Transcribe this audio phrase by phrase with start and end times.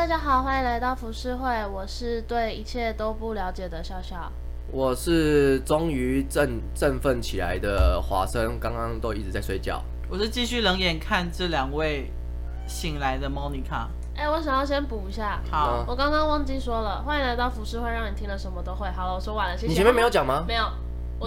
[0.00, 4.32] 大家好，欢迎来到浮世会，我是对一切都不了解的笑笑，
[4.72, 12.10] 我是终于振振奋起来的华生，刚刚都一直在睡觉，我是继续冷眼看这两位
[12.66, 13.88] 醒来的 Monica。
[14.16, 18.88] 哎，我想要先补一下，好，我刚刚忘记说了，欢迎来到浮世会，让你听了什么都会。
[18.92, 19.68] 好了，我说完了，谢谢。
[19.68, 20.42] 你前面没有讲吗？
[20.48, 20.64] 没有，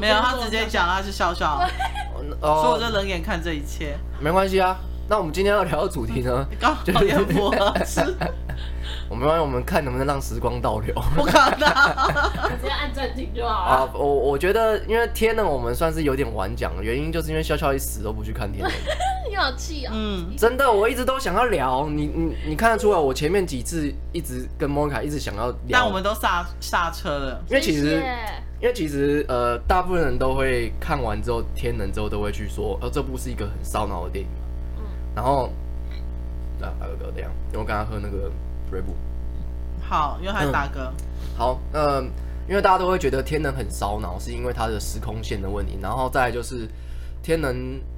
[0.02, 1.60] 没有，他直接讲他是笑笑，
[2.42, 4.76] 所以我就冷眼看这一切，没关系啊。
[5.08, 6.48] 那我们今天要聊的主题呢？
[6.60, 8.02] 刚好也符合是。
[9.10, 10.94] 我们我们看能不能让时光倒流。
[11.16, 11.68] 不可能，
[12.58, 13.76] 直接按暂停就好了。
[13.76, 18.72] 啊，我我觉得，因为天能我们算是有点晚讲，原因就是因为笑笑一死都不去看天能。
[19.30, 19.92] 你好气啊！
[19.94, 21.88] 嗯，真的，我一直都想要聊。
[21.90, 27.44] 你你你看得出来，我前面几次一直跟莫卡一直想要聊，但我们都刹刹车了。
[27.50, 28.02] 因为其实，
[28.62, 34.30] 因为其实呃，大部分人都会看完之后，天能之后都会去说，呃，这部是一个很烧脑的电影。
[35.16, 35.50] 然后，
[36.60, 38.32] 啊，大哥哥这样，因为我刚刚喝那个
[38.72, 38.96] 瑞布。
[39.80, 40.94] 好，因为还打嗝、嗯。
[41.38, 42.02] 好，呃，
[42.48, 45.78] 因为大家都会觉得天能很烧脑，是因为它的时空线的问题。
[45.82, 46.68] 然后再来就是
[47.22, 47.54] 天能，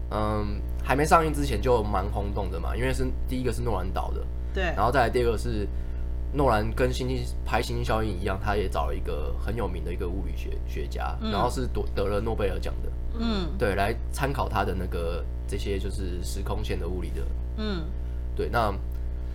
[0.10, 0.46] 嗯、呃，
[0.84, 4.22] 还没上映之前就蛮轰动的嘛，因为是第一个是诺兰导的。
[4.54, 4.64] 对。
[4.76, 5.68] 然后再来第二个是
[6.34, 12.90] 诺兰跟星星拍《星星效应》一样，他也找了一个很有名的一个物理学学家，嗯、然后是夺得了诺贝尔奖的。
[13.20, 13.48] 嗯。
[13.58, 15.24] 对，来参考他的那个。
[15.48, 17.22] 这些就是时空线的物理的，
[17.58, 17.84] 嗯，
[18.36, 18.74] 对，那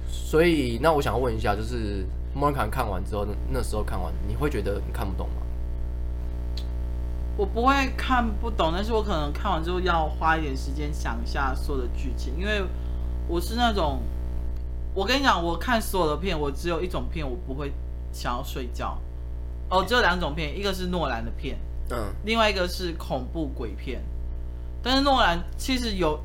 [0.08, 5.34] 所以那我想要问一下，就是莫尔卡看完之后，那时候看完，你会觉得你看不懂吗？
[7.36, 12.62] 我不会看不懂，但是我可能看完之后要花一点时间想一下所有的剧情，因为
[13.28, 14.00] 我是那种，
[14.92, 17.72] 我跟你讲，我看所有的片，我只有一种片我不会
[18.12, 18.98] 想要睡觉，
[19.70, 21.56] 哦，只有两种片，一个是诺兰的片，
[21.90, 24.02] 嗯，另外一个是恐怖鬼片。
[24.82, 26.18] 但是诺兰其实有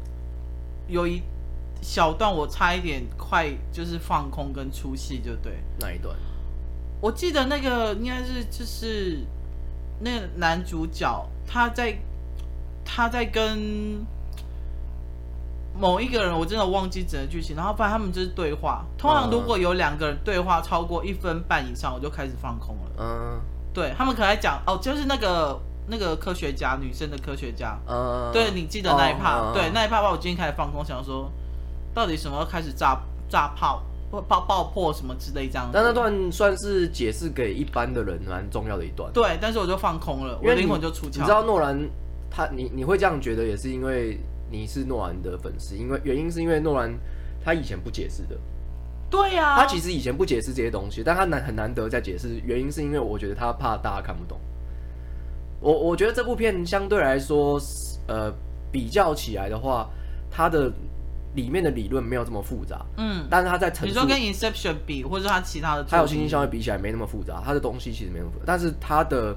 [0.87, 1.21] 有一
[1.81, 5.61] 小段我差一点快就是放空跟出戏就对。
[5.79, 6.15] 哪一段？
[7.01, 9.19] 我记得那个应该是就是
[9.99, 11.97] 那个男主角他在
[12.85, 14.05] 他在跟
[15.77, 18.85] 某一个人，我真的忘记整个剧情，然后发现他们就是对话。
[18.97, 22.91] 通常如果有两个人对话超过一分半以上，我就开始放空了。
[22.97, 23.41] 嗯，
[23.73, 25.59] 对他们可能在讲哦，就是那个。
[25.87, 31.31] 那个科学家，女生的科学家，嗯，对，你记得那一趴，嗯、对，那一趴把我今天开始放空，想说
[31.93, 35.69] 到底什么时候开始炸炸炮或爆爆破什么之类这样。
[35.71, 39.11] 但那段算是解释给一般的人蛮重要的一段。
[39.13, 41.19] 对，但是我就放空了，我灵魂就出窍。
[41.19, 41.79] 你知道诺兰
[42.29, 44.19] 他你你会这样觉得，也是因为
[44.49, 46.91] 你是诺兰的粉丝，因为原因是因为诺兰
[47.43, 48.35] 他以前不解释的。
[49.07, 54.39] 对呀、啊，他其实以前不解释这些东西，但他难很难得在解释，原因是因为我觉得他怕大家看不懂。
[55.65, 57.59] 我我觉得这部片相对来说，
[58.07, 58.31] 呃，
[58.71, 59.89] 比较起来的话，
[60.29, 60.71] 它的
[61.33, 69.35] 里面的理论没有这么复杂，嗯，但是它在陈述，你说跟 Inception 比，或者它其他的，还有星际效应比起来没那么复杂，它的东西其实没那么复杂，但是它的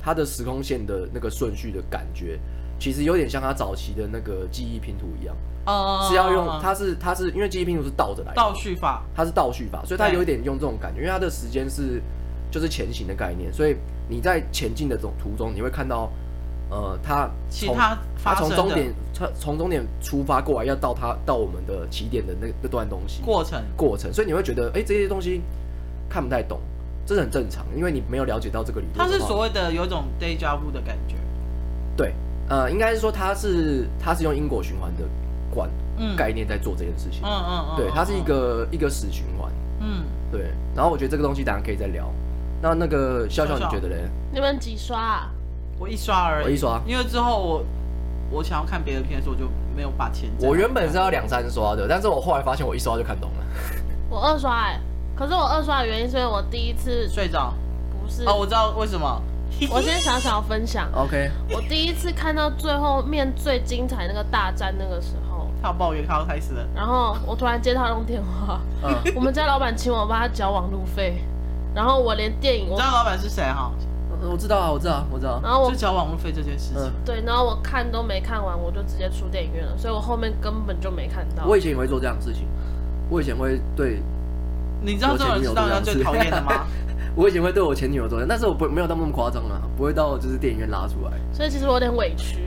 [0.00, 2.40] 它的时空线的那个顺序的感觉，
[2.78, 12.00] 其实有点像它早期的那个记忆拼图一样，哦，是要用，它是它是因为记忆拼图是倒着来的，倒叙法，它是倒叙法，所以它有一点用这种感觉，因为它的时间是
[12.50, 13.76] 就是前行的概念，所以。
[14.08, 16.08] 你在前进的途中，你会看到，
[16.70, 25.42] 呃，他其他他从终点，他从终点出发过来，要到他到我们的起点的那那段东西过程过程，所以你会觉得，哎、欸，这些东西
[26.08, 26.60] 看不太懂，
[27.04, 28.96] 这是很正常，因为你没有了解到这个理论。
[28.96, 31.16] 它是所谓的有种 deja vu 的感觉。
[31.96, 32.14] 对，
[32.48, 35.02] 呃，应该是说它是它是用因果循环的
[35.52, 35.68] 观
[36.16, 37.22] 概念在做这件事情。
[37.24, 37.76] 嗯嗯嗯。
[37.76, 39.50] 对，它是一个、嗯、一个死循环。
[39.80, 40.04] 嗯。
[40.30, 42.08] 对，然后我觉得这个东西当然可以再聊。
[42.66, 43.96] 那那个笑笑，你觉得嘞？
[44.32, 45.30] 你们几刷啊？
[45.78, 46.44] 我一刷而已。
[46.44, 47.64] 我一刷，因为之后我
[48.30, 50.30] 我想要看别的片的时候，我就没有把钱。
[50.40, 53.36] 我原本是要两三刷的，但是我后来发现我一刷就看懂了。
[54.08, 54.80] 我二刷哎、欸，
[55.14, 57.54] 可是我二刷的原因是因为我第一次睡着。
[58.02, 59.22] 不是哦，我知道为什么。
[59.70, 60.90] 我先想想要分享。
[60.92, 61.30] OK。
[61.50, 66.66] 我第一次看到最后面最精彩那个大战那个时候，他抱怨他要开始了。
[66.74, 71.22] 然后我突然接他用电话，嗯、我们家老板请我帮他缴网路费。
[71.76, 73.70] 然后我连电影，我知道老板是谁哈？
[74.28, 75.38] 我知道啊，我知道，我知道。
[75.42, 76.92] 然后我就交网路费这件事情。
[77.04, 81.44] 对，然后我看都没看完，我就直接出电影院了，所以我后面根本就没看到。
[81.44, 82.48] 我以前也会做这样的事情，
[83.10, 84.00] 我以前会对，
[84.80, 86.64] 你知道这种人知道人最讨厌的吗？
[87.16, 91.12] 我以前会对我前女友做，但是我不没有到那么夸张啊，不会到就是电影院拉出来。
[91.32, 92.40] 所以其实我有点委屈。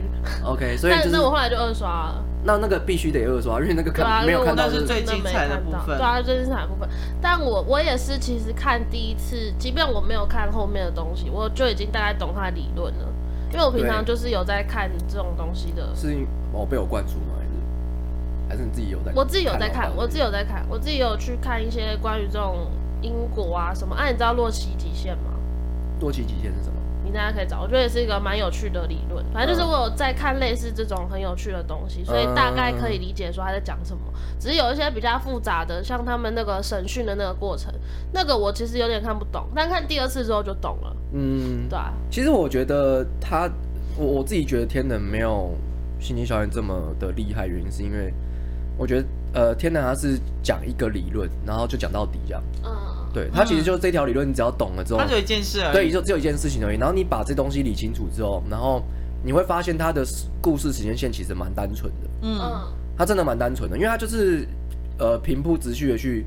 [0.44, 2.24] OK， 所以但是我后来就二刷了。
[2.42, 5.98] 那那个必须得二刷，因为那个看、啊、没有看到是最精彩的部分。
[5.98, 6.88] 对啊，最精彩的部分。
[7.20, 13.08] 但我我也是，其实看第一次，即便我没有看后面的东西，我就已经大概懂他的理论了。
[13.52, 15.94] 因为我平常就是有在看这种东西的。
[15.96, 16.16] 是
[16.52, 17.34] 我被我灌输吗？
[17.36, 17.50] 还是？
[18.50, 19.14] 还是你自己有在看？
[19.16, 22.68] 我自己有在看，我自己有在看，我自己有去看一些关于这种
[23.02, 23.94] 因果啊什么。
[23.94, 25.32] 啊，你知道洛奇极限吗？
[26.00, 26.74] 洛奇极限是什么？
[27.02, 29.24] 你大家可以找，我觉得也是一个蛮有趣的理论。
[29.32, 34.02] 反正就是我有在看类似这种很有趣的东西，所以大概可以理解说他在讲什么。
[34.38, 37.72] 只是有一些比较复杂的，像他们那个审讯的那个过程，
[38.12, 40.96] 那个我其实有点看不懂，但看第二次之后就懂了。
[41.12, 41.92] 嗯，对啊。
[42.10, 43.50] 其实我觉得他，
[43.96, 45.50] 我我自己觉得天能没有
[45.98, 48.12] 星际效应这么的厉害，原因是因为
[48.76, 52.42] 我觉得呃天南他是讲一个理论，然后就讲到底这样。
[52.64, 52.70] 嗯。
[53.12, 55.72] 对，他其实就是这条理论，你只要懂了之后，他就一件事而已。
[55.72, 56.78] 对，就只有一件事情而已。
[56.78, 58.84] 然后你把这东西理清楚之后，然后
[59.24, 60.06] 你会发现他的
[60.40, 62.08] 故事时间线其实蛮单纯的。
[62.22, 62.38] 嗯，
[62.96, 64.46] 他真的蛮单纯的，因为他就是
[64.96, 66.24] 呃平铺直叙的去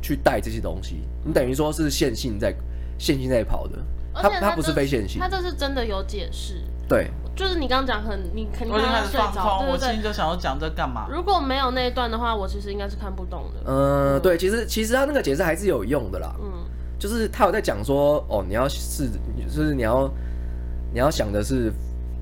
[0.00, 1.02] 去带这些东西。
[1.22, 2.54] 你等于说是线性在
[2.98, 3.76] 线性在跑的，
[4.14, 6.62] 他他不是非线性，他这是真的有解释。
[6.88, 7.10] 对。
[7.34, 11.08] 就是你刚刚讲很，你肯定开始睡着，我心里就想要讲这干嘛？
[11.10, 13.62] 如果没有那一段的话，我其实应该是看不懂的。
[13.64, 16.36] 嗯，对，其实其实他那个解释还是有用的啦。
[16.38, 16.52] 嗯，
[16.98, 19.08] 就是他有在讲说，哦，你要是，
[19.48, 20.06] 就是你要
[20.92, 21.72] 你要想的是，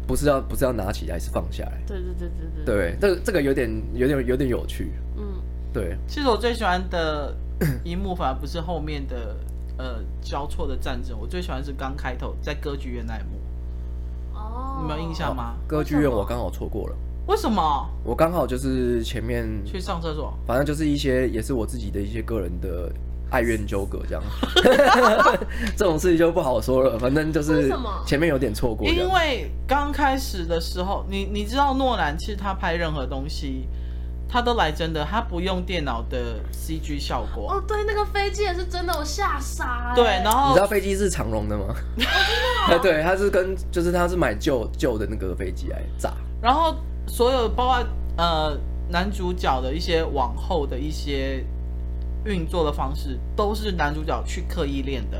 [0.07, 1.83] 不是要不是要拿起来，是放下来。
[1.89, 2.65] 对对对对对。
[2.65, 4.93] 对，这个这个有点有点有点有趣。
[5.17, 5.25] 嗯，
[5.73, 5.99] 对。
[6.07, 7.35] 其实我最喜欢的
[7.83, 9.37] 一幕反而不是后面的
[9.77, 13.40] 呃交错的战争，我最喜欢是刚开头在歌剧院那一幕。
[14.81, 15.55] 你没有印象吗？
[15.67, 16.97] 歌剧院我刚好错过了。
[17.27, 17.87] 为什么？
[18.03, 22.91] 我刚好就是前面去上厕所，反正就是一些也是我自己的一些个人的
[23.31, 24.23] 爱怨纠葛这样。
[25.77, 27.71] 这种事情就不好说了，反正就是
[28.07, 28.89] 前面有点错过。
[28.89, 33.69] 因为刚开始的时候，你你知道诺兰其实他拍任何东西。
[34.31, 37.55] 他都来真的，他不用电脑的 CG 效果。
[37.55, 39.93] 哦，对，那个飞机也是真的，我吓傻。
[39.97, 41.75] 对，然后你知道飞机是长荣的吗？
[42.71, 46.13] 哦、 对，他是跟就是他是买旧旧的那个飞机来炸。
[46.41, 46.77] 然后
[47.09, 47.85] 所有包括
[48.17, 48.57] 呃
[48.89, 51.45] 男主角的一些往后的一些
[52.25, 55.19] 运作的方式，都是男主角去刻意练的。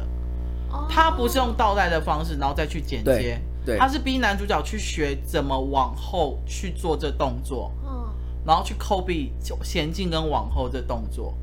[0.71, 0.87] 哦。
[0.89, 3.05] 他不是用倒带的方式，然后再去剪接。
[3.05, 3.43] 对。
[3.67, 3.79] 对。
[3.79, 7.71] 他是逼男主角去学怎么往后去做这动作。
[8.47, 9.31] 然后去 copy
[9.63, 11.35] 前进跟往后的动作，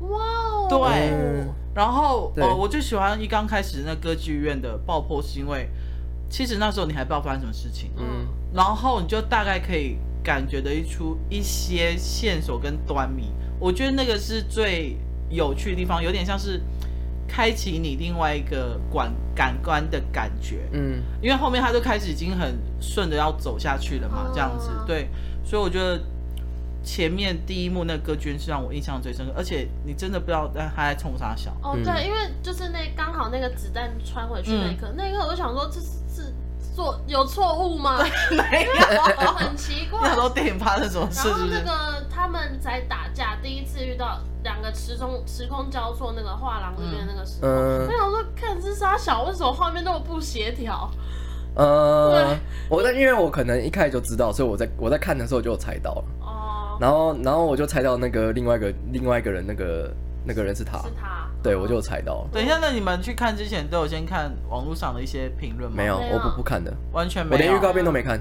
[0.00, 0.66] 哇哦！
[0.70, 5.68] 对，然后呃，我最喜欢一刚开始那歌剧院的爆破，是因为
[6.30, 13.32] 其实那时候你还不知道发生什么事情，嗯，然后你就大概可以感觉得一出一些线索跟端倪。
[13.58, 14.96] 我觉得那个是最
[15.28, 16.62] 有趣的地方，有点像是
[17.26, 25.08] 开启你另外一个感感官的感觉，嗯，因为后面他就开始已经很顺着要走下去了嘛，这样子，对。
[25.48, 25.98] 所以我觉得
[26.84, 31.50] 前面第一幕那个歌剧是让我印象最深刻，而且你真的不知道他在冲啥小。
[31.62, 36.34] 哦，对，因为就是那刚好那个子弹穿回去那一刻，嗯、那一刻我就想说，这是是
[36.76, 37.98] 做有错误吗？
[38.30, 40.00] 没有，很奇怪。
[40.02, 41.26] 那时候电影发生什么事？
[41.26, 50.90] 然后那个他们在打架，第一次遇到两个时空时空交错，那个画廊里面那个时候，我、嗯、想说看是杀小，为什么画面那么不协调？
[51.58, 52.36] 呃，
[52.68, 56.04] 我在，因为我可能一开始就知道，所以我在我在看的时候就有猜到了。
[56.20, 56.78] 哦。
[56.80, 59.92] 然后，然后我就猜到那个另外一个另外一个人，那个
[60.24, 60.78] 那个人是他。
[60.78, 61.28] 是他。
[61.42, 62.28] 对，我就有猜到了。
[62.32, 65.76] 等一下，那你们去看之前都有先看网络上的一些评论吗？
[65.76, 67.36] 没有，我不不看的，完全没有。
[67.36, 68.20] 我连预告片都没看。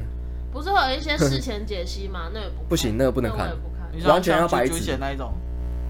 [0.51, 2.29] 不是会有一些事前解析吗？
[2.33, 2.63] 那也不。
[2.69, 3.55] 不行，那个不能看。
[4.05, 5.31] 完全要白纸那一种。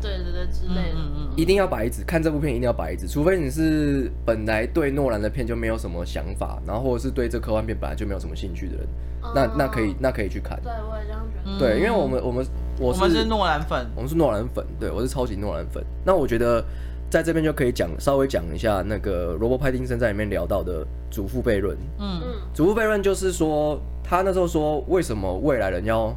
[0.01, 0.95] 对对对，之类的。
[0.95, 1.27] 嗯嗯。
[1.35, 8.88] 一定要白纸，看这部片一定要白纸，除非你是本来对诺兰的片就没有什么想法，然后或者是对这科幻片本来就没有什么兴趣的人，
[9.36, 10.60] 那那可以那可以去看。
[10.63, 11.60] 对，我也这样觉得。
[11.60, 12.45] 对，因为我们我们
[12.79, 15.83] 我是诺兰粉，我们是诺兰粉，对，我是超级诺兰粉。
[16.03, 16.63] 那我觉得
[17.10, 21.77] 在这边就可以讲稍微讲一下那个罗伯·派丁森在里面聊到的祖父悖论。
[22.00, 26.12] 嗯嗯，祖父悖论就是说他那时候说为什么未来人要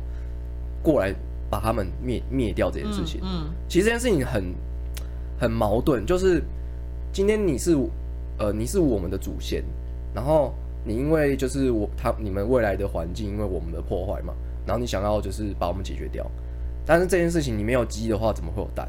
[0.82, 1.14] 过来。
[1.50, 4.54] 把他们灭灭掉这件事情，嗯，嗯，其实这件事情很
[5.36, 6.40] 很矛盾，就是
[7.12, 7.76] 今天你是
[8.38, 9.64] 呃你是我们的祖先，
[10.14, 10.54] 然后
[10.84, 14.32] 你因为就是我他你们未来的环境因为我们的破坏嘛，
[14.64, 16.24] 然后你想要就是把我们解决掉，
[16.86, 18.88] 但是这件事情你没有鸡的话怎么会有蛋？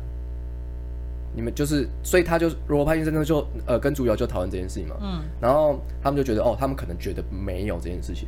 [1.33, 8.27] 你们就是所以他就罗伯派先生就呃跟主角就讨论这件事情嘛，嗯，然后他们就觉得哦他们可能觉得没有这件事情，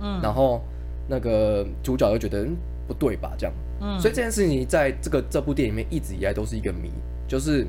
[0.00, 0.62] 嗯，然后
[1.06, 2.48] 那个主角就觉得。
[2.86, 3.32] 不对吧？
[3.38, 6.90] 这样，嗯，所以这件事情在这个这部电影里面一直以来都是一个谜，
[7.28, 7.66] 就是，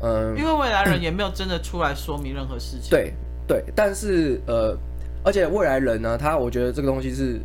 [0.00, 2.88] 嗯、呃，因为未来人也没有真的出来说明任何事情。
[2.88, 3.12] 对
[3.48, 4.78] 对，但是呃，
[5.24, 7.40] 而且未来人呢，他我觉得这个东西是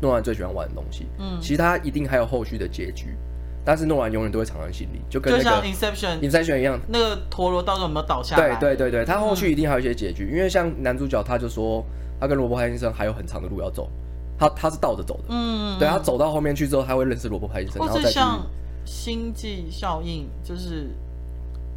[0.00, 3.16] 诺兰最喜欢玩的东西，嗯，其实他一定还有后续的结局，
[3.64, 8.56] 但是诺兰永远都会藏在心里，就跟那个 Inception Inception 一样，那个陀螺到时候有没有倒下来？
[8.56, 11.84] 对对对对，他后续一定还有一些结局，嗯、因为像男主角他就说，
[12.20, 13.90] 他跟罗伯·汉先生还有很长的路要走。
[14.38, 18.44] 他他是倒着走的，嗯，对，他走到后面去之后，他会认识罗伯·派金森，或是像
[18.84, 20.90] 星际效应，就是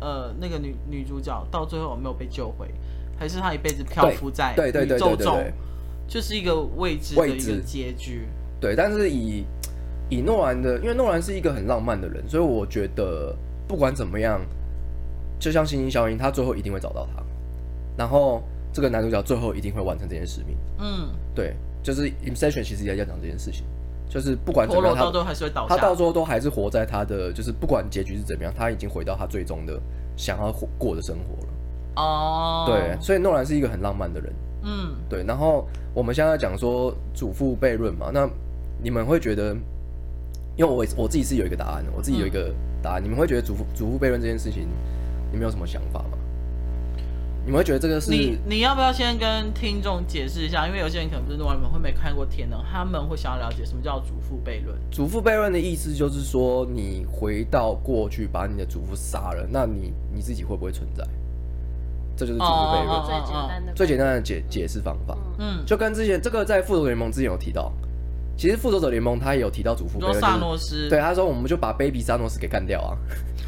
[0.01, 2.67] 呃那个女女主角到最后有没有被救回，
[3.19, 5.39] 还是她一辈子漂浮在宇宙中，
[6.07, 8.27] 就是一个未知的一个结局。
[8.59, 9.45] 对，但是以
[10.09, 13.35] 以诺兰的，因为诺兰是一个很浪漫的人，所以我觉得
[13.67, 14.41] 不管怎么样，
[15.39, 17.23] 就像星际效应，他最后一定会找到他，
[17.95, 18.41] 然后
[18.73, 20.57] 这个男主角最后一定会完成这件使命。
[20.79, 21.55] 嗯，对。
[21.87, 23.63] 就是 Inception 其实也在讲这件事情，
[24.09, 29.79] 就是不管怎么样，他他到最后都还是活在他的，就是不管结局是怎么样，他已经回到他最终的
[30.17, 31.49] 想要过的生活了。
[31.95, 34.33] 哦，对，所以诺兰是一个很浪漫的人。
[34.63, 35.23] 嗯，对。
[35.23, 38.29] 然后我们现在讲说祖父悖论嘛，那
[38.83, 39.55] 你们会觉得，
[40.57, 42.53] 因为我我自己是有一个答案的，我自己有一个
[42.83, 44.67] 答案，嗯、你们会觉得祖父祖父悖论这件事情，
[45.31, 46.17] 你们有什么想法吗？
[47.47, 48.37] 你们会觉得这个是你？
[48.45, 50.67] 你要不要先跟听众解释一下？
[50.67, 54.77] 因为有些人可能不是诺兰粉，会没看过《天能》，他们会想要了解什么叫祖父悖论。
[54.91, 61.07] 祖父悖论的意思就是说，你回到过去把你的祖父杀了，那你你自己会不会存在？
[62.17, 65.17] 这就是祖父悖论最简单的最简单的解解释方法。
[65.39, 67.71] 嗯，就跟之前这个在《复仇者联盟》之前有提到，
[68.35, 70.19] 其实《复仇者联盟》他也有提到祖父悖论。
[70.19, 72.97] 萨诺斯对他说，我们就把 Baby 萨诺斯给干掉啊。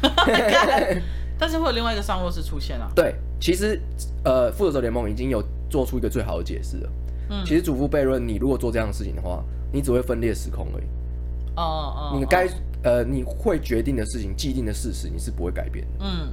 [1.40, 2.90] 但是会有另外一个萨诺斯出现啊？
[2.94, 3.80] 对，其实
[4.24, 6.90] 呃，复仇者联盟已经有做出一个最好的解释了。
[7.30, 9.42] 嗯，其实祖父悖论，你如果做这样的事情的话，
[9.72, 10.84] 你只会分裂时空而已。
[11.56, 12.46] 哦哦，你该
[12.82, 16.04] 呃，你会决定的事情，既定的事实，你是不会改变的。
[16.04, 16.28] 嗯，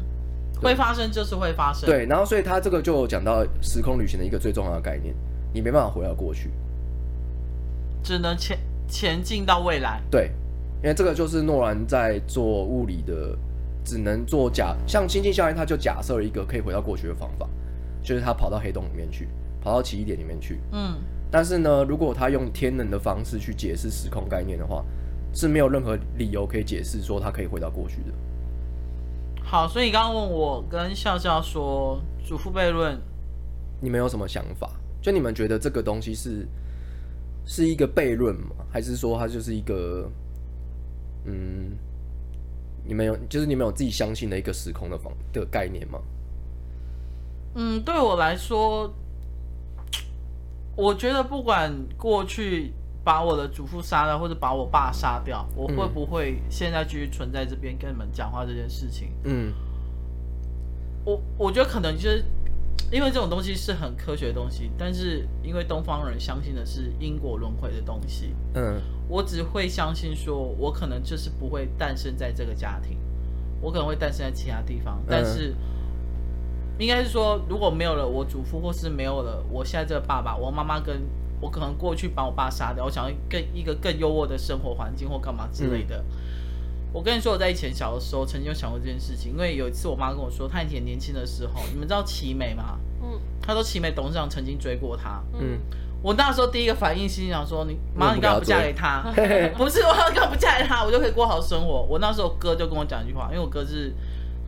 [0.62, 1.90] 会发生就是会发生。
[1.90, 5.16] 对，然后所以他这个就讲到时空旅行的一个最重要的概念，
[5.54, 6.52] 你没办法回到过去，
[8.04, 8.60] 只能前
[8.90, 10.02] 前进到未来。
[10.12, 10.32] 对，
[10.84, 13.38] 因为这个就是诺兰在做物理的。
[13.88, 17.48] 只能做假，像星际效应，他就假设了一个可以回到过去的方法，
[18.04, 19.30] 就是他跑到黑洞里面去，
[19.62, 20.60] 跑到奇异点里面去。
[20.74, 20.98] 嗯，
[21.32, 24.84] 但是呢，如果他用天能的方式去解释时空概念的话，
[25.34, 29.42] 是没有任何理由可以解释说他可以回到过去的。
[29.42, 33.00] 好，所以你刚刚问我跟笑笑说祖父悖论，
[33.80, 34.70] 你们有什么想法？
[35.02, 36.46] 就你们觉得这个东西是
[37.46, 38.50] 是一个悖论吗？
[38.70, 40.12] 还是说它就是一个
[41.24, 41.72] 嗯？
[42.88, 46.00] 你们有，就是你们有自己相信的一个时空的方的概念吗？
[47.56, 48.94] 嗯，对我来说，
[50.76, 52.72] 我觉得不管过去
[53.04, 59.10] 把我的祖父杀了，或者把我爸杀掉，我会不会现在继续存在这边跟你们讲话这件事情？
[59.24, 59.52] 嗯，
[61.04, 62.24] 我我觉得可能就是
[62.90, 68.82] 因为这种东西是很科学的东西，但是因为东方人相信的是因果轮回的东西，嗯。
[69.10, 72.98] 我只会相信说，我可能就是不会诞生在这个家庭，
[73.62, 75.02] 我可能会诞生在其他地方。
[75.08, 75.56] 但是，
[76.78, 81.02] 应该是说，如果没有了我祖父，或是没有了我现在这个爸爸，我妈妈跟
[81.40, 86.04] 我可能过去把我爸杀掉，我想要更一个更优渥的生活环境或干嘛之类的。
[86.94, 92.80] 我跟你说，我在以前小的时候曾经有想过这件事情，因为有一次我妈跟我说，她以前年轻的时候，你们知道奇美吗？
[93.02, 95.22] 嗯，她说奇美董事长曾经追过她。
[95.40, 95.60] 嗯。
[96.04, 99.02] 我那时候第一个反应心想说：“你妈，你干嘛不嫁给他？
[99.58, 103.92] 不是我干嘛不嫁给他，我就可以过好生活。”我那时候哥就跟我讲一句话，因为我哥是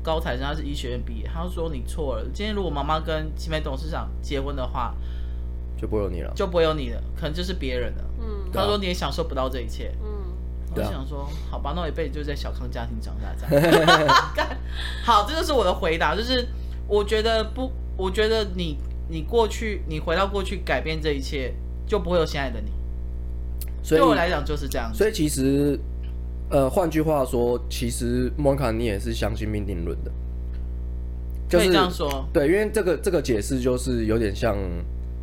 [0.04, 4.94] 高材生，他是医学院毕业，他就说：“你错了，今天如果妈妈跟奇美董事长结婚的话，
[5.76, 9.92] 就不会有你了，就不会有你了，可能就是别人了。”嗯，他说你也享受不到这一切。
[10.04, 10.09] 嗯，
[10.76, 14.08] 我想说，好吧，那我一辈子就在小康家庭长大这样。
[15.04, 16.48] 好，这就是我的回答，就是
[16.88, 18.78] 我觉得不，我觉得你。
[19.12, 21.52] 你过去，你回到过去改变这一切，
[21.88, 22.70] 就不会有现在的你。
[23.82, 24.94] 所以对我来讲就是这样。
[24.94, 25.80] 所以其实，
[26.52, 30.12] 呃，换句话说，其实莫卡你也是相信命定论的。
[31.50, 32.24] 就是、可以这样说。
[32.32, 34.56] 对，因为这个这个解释就是有点像，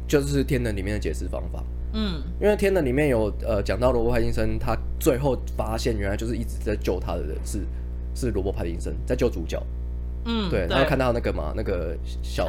[0.08, 1.62] 就是天能里面的解释方法。
[1.96, 2.22] 嗯。
[2.40, 7.66] 因为天的里面有呃讲到罗伯·派金森，他最后发现原来就是一直在救他的人是
[8.14, 9.60] 是罗伯·派金森在救主角。
[10.26, 10.48] 嗯。
[10.50, 12.46] 对，然后看到那个嘛，那个小。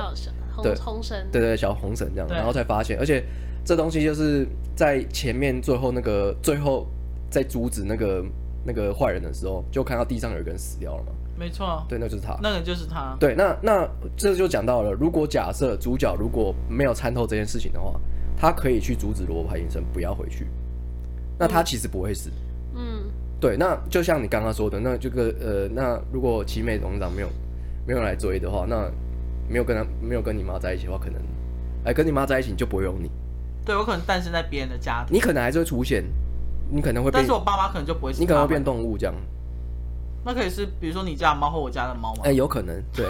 [0.64, 3.24] 对，红绳，对对，小红绳这样，然后才发现，而且
[3.64, 4.44] 这东西就是
[4.76, 6.88] 在前面最后那个最后
[7.30, 8.26] 在阻止那个
[8.66, 11.12] 那个坏人的时候，就看到地上有一个人死掉了嘛。
[11.38, 13.16] 没错，对，那就是他，那个就是他。
[13.20, 17.94] 对，那那这就讲到了，如果假设主角如果没有参透这件事情的话，
[18.38, 20.48] 他可以去阻止罗伯派丁森不要回去，
[21.38, 22.30] 那他其实不会死。
[22.76, 23.04] 嗯，
[23.42, 27.28] 对，那就像你刚刚说的，那这个呃，那如果奇美董事长没有
[27.86, 28.90] 没有来追的话，那。
[29.50, 31.22] 没有跟他没有跟你妈在一起的话，可能，
[31.86, 33.10] 哎，跟你妈在一起你就不会有你。
[33.64, 35.16] 对，我可能诞生在别人的家庭。
[35.16, 36.04] 你可能还是会出现，
[36.70, 37.10] 你可能会。
[37.10, 38.12] 但是我爸妈可能就不会。
[38.20, 39.16] 你可能会变动物这样。
[40.26, 42.24] 那可以是，比如说你家的猫或我家的猫吗？
[42.26, 43.06] 哎，有可能，对。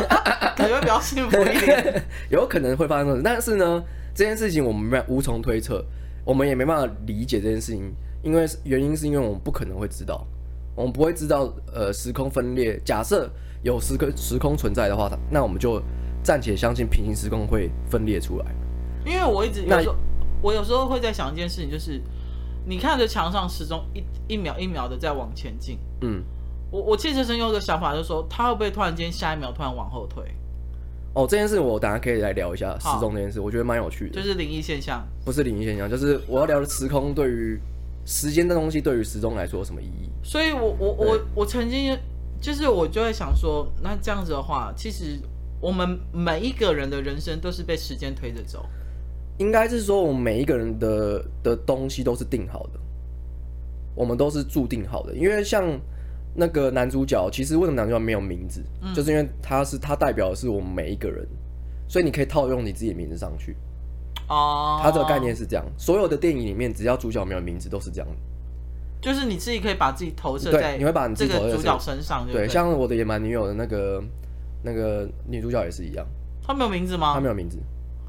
[0.56, 2.02] 感觉比较幸福一点。
[2.32, 3.84] 有可能会发生这种，但是呢，
[4.16, 5.84] 这件事情我们无从推测，
[6.24, 7.92] 我们也没办法理解这件事情，
[8.22, 10.26] 因为原因是因为我们不可能会知道，
[10.74, 12.80] 我们不会知道呃时空分裂。
[12.82, 13.30] 假设
[13.62, 15.82] 有时空时空存在的话，那我们就
[16.22, 18.46] 暂且相信平行时空会分裂出来。
[19.04, 19.94] 因为我一直有时候
[20.40, 22.00] 我有时候会在想一件事情，就是
[22.64, 26.22] 你看着墙上时钟一一秒一秒的在往前进，嗯，
[26.70, 30.24] 我我切切身有个想法，就是说他会不会突然间下一秒突然往后退？
[31.16, 34.14] 哦，这件事我等下可以来聊一下时钟这件事，我觉得蛮有趣的。
[34.14, 37.58] 就是灵异现象，不是灵异现象，就是我要聊的时空对于
[38.04, 40.10] 时间的东西，对于时钟来说有什么意义？
[40.22, 41.98] 所以我我我我曾经
[42.38, 45.18] 就是我就会想说，那这样子的话，其实
[45.58, 48.66] 我们每一个人的人生都是被时间推着走。
[49.38, 52.80] 应该是说，我们每一个人的的东西都是定好的，
[53.94, 55.80] 我们都是注定好的，因为像。
[56.36, 58.62] 那个男主角其实为什么男主角没有名字？
[58.82, 61.26] 嗯、就是因为他是他代表的是我们每一个人，
[61.88, 63.56] 所以你可以套用你自己的名字上去。
[64.28, 68.08] 哦，他这个概念是这样，所有的电影里面只要主角没有名字都是这样。
[69.00, 72.46] 就是你自己可以把自己投射在，你会把你自己投射在主角身上对对。
[72.46, 74.02] 对，像我的野蛮女友的那个
[74.62, 76.04] 那个女主角也是一样。
[76.42, 77.14] 她没有名字吗？
[77.14, 77.58] 她没有名字，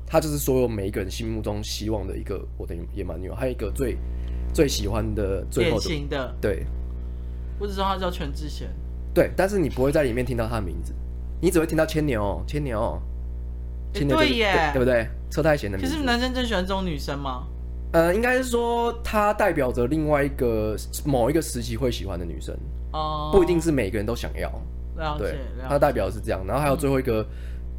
[0.08, 3.98] 她就是所有每一个人心目中希望的一个我的野蛮女友，还有一个最
[4.54, 5.80] 最喜欢的最后
[6.10, 6.56] 的，的
[7.58, 7.68] 对。
[7.68, 8.70] 不知道他叫全智贤，
[9.14, 10.94] 对，但是你不会在里面听到他的名字，
[11.42, 13.02] 你只会听到牵牛，牵牛，
[13.94, 15.08] 牵牛、就是欸、对耶，对不对？
[15.32, 15.92] 车太贤的名字。
[15.92, 17.48] 可是男生真喜欢这种女生吗？
[17.94, 22.56] 呃，应该是说他代表着另外一个某一个时期会喜欢的女生
[22.94, 24.50] 哦，不一定是每个人都想要。
[24.98, 25.68] 了解，对。
[25.68, 27.26] 他代表是这样，然后还有最后一个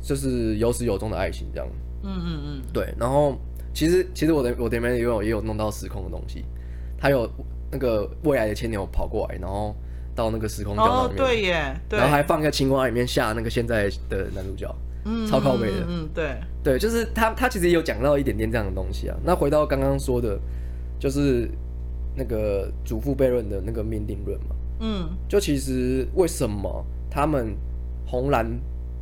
[0.02, 1.68] 就是有始有终的爱情这样。
[2.02, 2.92] 嗯嗯嗯，对。
[2.98, 3.38] 然后
[3.72, 6.44] 其实其实我的我这边也有也有弄到时空的东西，
[6.98, 7.30] 他有。
[7.70, 9.74] 那个未来的牵牛跑过来，然后
[10.14, 19.16] 到那个时空胶囊里面，对耶，对，然后还放个青蛙里面吓那个现在的男主角，嗯，超靠背的，嗯，对，对，就是他，他其实也有讲到一点点这样的东西啊。
[19.24, 20.38] 那回到刚刚说的，
[20.98, 21.50] 就是
[22.16, 27.56] 那个祖父悖论的那个命定论嘛，嗯，就其实为什么他们
[28.06, 28.46] 红蓝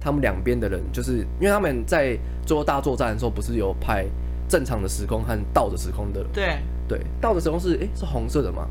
[0.01, 4.05] 他们两边的人，就是因为他们在做大作战的时候，不是有派
[4.49, 6.59] 正常的时空和倒着时空的，对。
[6.89, 8.69] 对，倒着时空是诶，是红色的吗？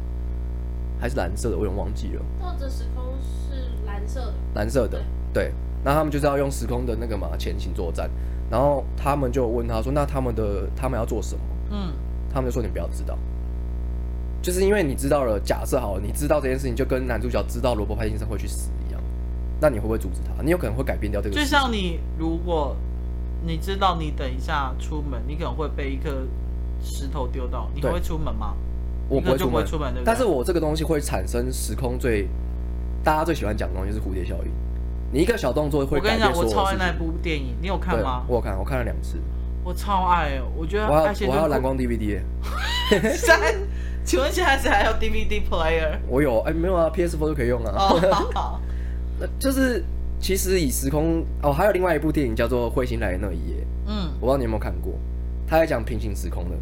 [0.99, 1.57] 还是蓝色的？
[1.57, 2.21] 我有点忘记了。
[2.41, 4.33] 倒着时空是蓝色的。
[4.53, 5.51] 蓝色的，对。
[5.83, 8.09] 那他们就是要用时空的那个嘛前行作战，
[8.49, 11.93] 然后他们就问他说：“那他们的他们要做什么？”嗯，
[12.33, 13.17] 他们就说：“你不要知道。”
[14.41, 19.01] 就是因为你知道了，假设好了，你知道这件事情，就跟男主角知道罗伯派金森会去死一样，
[19.59, 20.41] 那你会不会阻止他？
[20.41, 21.35] 你有可能会改变掉这个。
[21.35, 22.75] 就像你，如果
[23.45, 26.25] 你知道你等一下出门，你可能会被一颗。
[26.87, 28.53] 石头丢到，你会出门吗？
[29.09, 29.93] 我不会出门？
[30.03, 32.27] 但是我这个东西会产生时空最
[33.03, 34.51] 大家最喜欢讲的东西是蝴蝶效应。
[35.11, 35.97] 你一个小动作会。
[35.97, 38.23] 我跟你讲，我超爱那部电影，你有看吗？
[38.27, 39.17] 我有看，我看了两次。
[39.63, 42.19] 我超爱，我觉得我还有我还有蓝光 DVD。
[43.17, 43.39] 三，
[44.03, 45.97] 请问现在是还有 DVD player？
[46.07, 47.71] 我有，哎，没有啊，PS4 就可以用啊。
[47.75, 48.61] 哦，好好。
[49.39, 49.83] 就是
[50.25, 53.57] 其实以时空哦，还有另外一部电影叫做《彗星来的那一夜》。
[53.85, 54.91] 嗯，我不知道你有没有看过。
[55.45, 56.55] 他在讲平行时空的，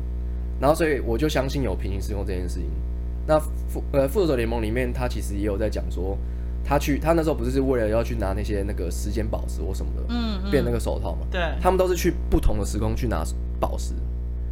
[0.60, 2.65] 然后所以我就相信有平行时空这件事情。
[3.26, 6.17] 那复呃复仇者联盟里面，他其实也有在讲说，
[6.62, 11.26] 他去他那时候不是是为了要去拿那些那个时间宝石或什么的，嗯，嗯，变那个手套嘛。
[11.32, 13.23] 对，他们都是去不同的时空去拿
[13.62, 13.93] 宝石，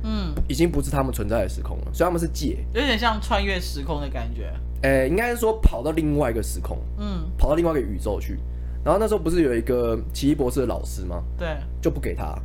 [0.04, 4.54] 嗯，已经不是他们存在的时空了，所以他们是借，有点像穿越时空的感觉。
[4.84, 8.40] 诶、欸，应该是说跑到另外一个时空，嗯，跑到另外一个宇宙去。
[8.84, 11.24] 然后那时候不是有一个奇异博士的老师吗？
[11.38, 11.48] 对，
[11.82, 12.36] 就不给他。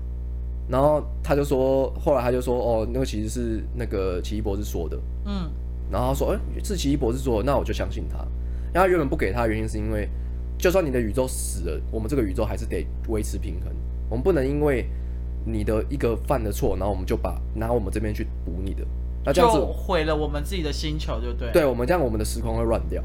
[0.68, 5.51] 然后他就说，后来他就说，哦，那个其实是那个奇异博士说的，嗯，
[5.90, 8.18] 然后他说，哎，是奇异博士说的，那我就相信他。
[8.72, 10.09] 然后他原本不给他的原因是因为，
[10.59, 13.72] 就算你的宇宙死了，我们这个宇宙还是得维持平衡，
[14.11, 14.87] 我们不能因为
[15.44, 18.85] 你的一个犯的错，然后我们就把拿我们这边去补你的，
[19.25, 23.03] 那这样子毁了我们自己的星球，就对，对我们这样我们的时空会乱掉，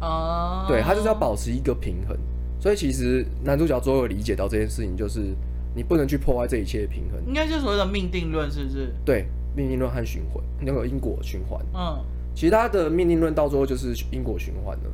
[0.00, 2.16] 哦，对他就是要保持一个平衡，
[2.60, 5.34] 所以其实男主角最后理解到这件事情就是。
[5.72, 8.92] 你不能去破坏这一切的平衡，应该就是所谓的命定论，是不是？
[9.04, 11.64] 对，命定论和循环，那个因果循环。
[11.72, 14.90] 嗯，其他的命定论到最后就是因果循环了。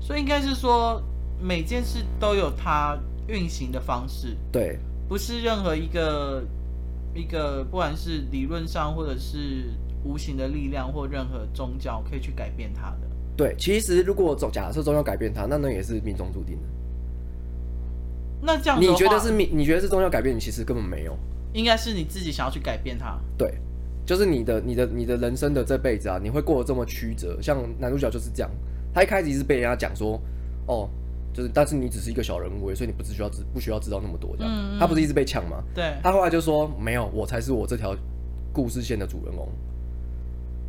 [0.00, 1.02] 所以应该是说，
[1.38, 4.34] 每件事都有它运行的方式。
[4.50, 6.42] 对，不是任何一个
[7.14, 9.70] 一个，不管是理论上或者是
[10.02, 13.05] 无形的力量或任何宗教可以去改变它的。
[13.36, 16.62] 对，其实如果总假设宗教改变他，那那也是命中注定的。
[18.40, 19.48] 那这样你觉得是命？
[19.52, 20.34] 你觉得是宗教改变？
[20.34, 21.16] 你其实根本没有，
[21.52, 23.18] 应该是你自己想要去改变他。
[23.36, 23.52] 对，
[24.06, 27.38] 就是你的、你的、你的人生的这辈子啊，你会过得这么曲折。
[27.42, 28.50] 像男主角就是这样，
[28.94, 30.20] 他一开始一直被人家讲说，
[30.66, 30.88] 哦，
[31.34, 34.52] 就是但是你只是一个小人物，所以你不只需要知不需要知道那么多这样。
[34.52, 35.62] 嗯嗯，他不是一直被抢吗？
[35.74, 35.94] 对。
[36.02, 37.94] 他后来就说没有，我才是我这条
[38.52, 39.48] 故事线的主人公，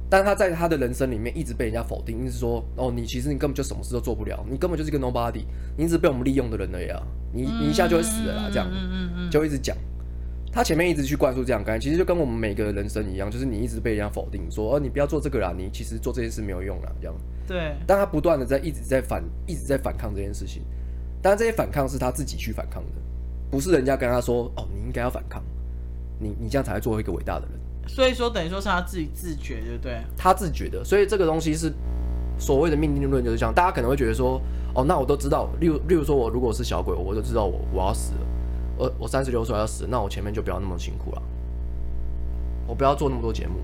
[0.10, 5.44] 但他在他的人生里面一直被人家否定，一直说哦，你其实你根本就什么事都做不了，你根本就是一个 nobody，
[5.78, 7.02] 你一直被我们利用的人了呀，
[7.34, 8.70] 你你一下就会死了啦，这样，
[9.30, 9.76] 就一直讲。
[10.50, 17.16] 他前面一直去灌输这样概念，其实就跟我们每个人生一样，就是你一直被人家否定，说哦，你不要做这个啦，你其实做这件事没有用啦，这样。
[17.46, 17.76] 对。
[17.86, 20.64] 但他不断的在一直在反，一直在反抗这件事情。
[21.22, 22.92] 当然，这些反抗是他自己去反抗的，
[23.52, 25.44] 不是人家跟他说哦，你应该要反抗，
[26.20, 27.60] 你你这样才会做一个伟大的人。
[27.88, 30.02] 所以说，等于说是他自己自觉，对不对？
[30.18, 31.74] 他自觉的，所以这个东西是
[32.38, 33.54] 所谓的命定论，就是这样。
[33.54, 34.42] 大家可能会觉得说，
[34.76, 38.20] 哦，那我都知道，例如例如说，我如果是小鬼，我就知道我我要死了。
[38.78, 41.22] 我我三十六岁要死，那我前面就不要那么辛苦了，
[42.68, 43.56] 我不要做那么多节目。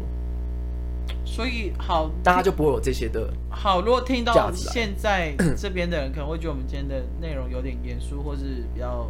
[1.25, 3.31] 所以好，大家就不会有这些的。
[3.49, 9.07] 好，如果听到现在这边的人，可能会觉得我们今天的内容有点严肃，或是比较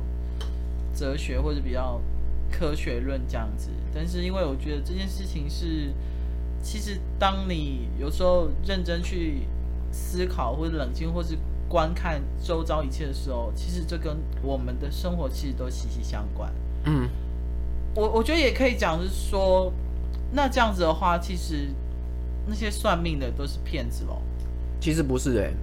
[0.93, 2.02] 哲学，或是比较
[2.56, 3.70] 科学论这样子。
[3.94, 5.92] 但是因为我觉得这件事情是，
[6.62, 9.48] 其实当你有时候认真去
[9.92, 11.36] 思考，或者冷静，或是。
[11.70, 16.54] 观看周遭一切的时候，其实这跟我们的生活其实都息息相关。
[16.86, 17.10] 嗯，
[17.96, 19.74] 我我觉得也可以讲，是说，
[20.32, 21.70] 那这样子的话，其实
[22.46, 24.22] 那些算命的都是骗子喽。
[24.80, 25.54] 其实不是哎、欸，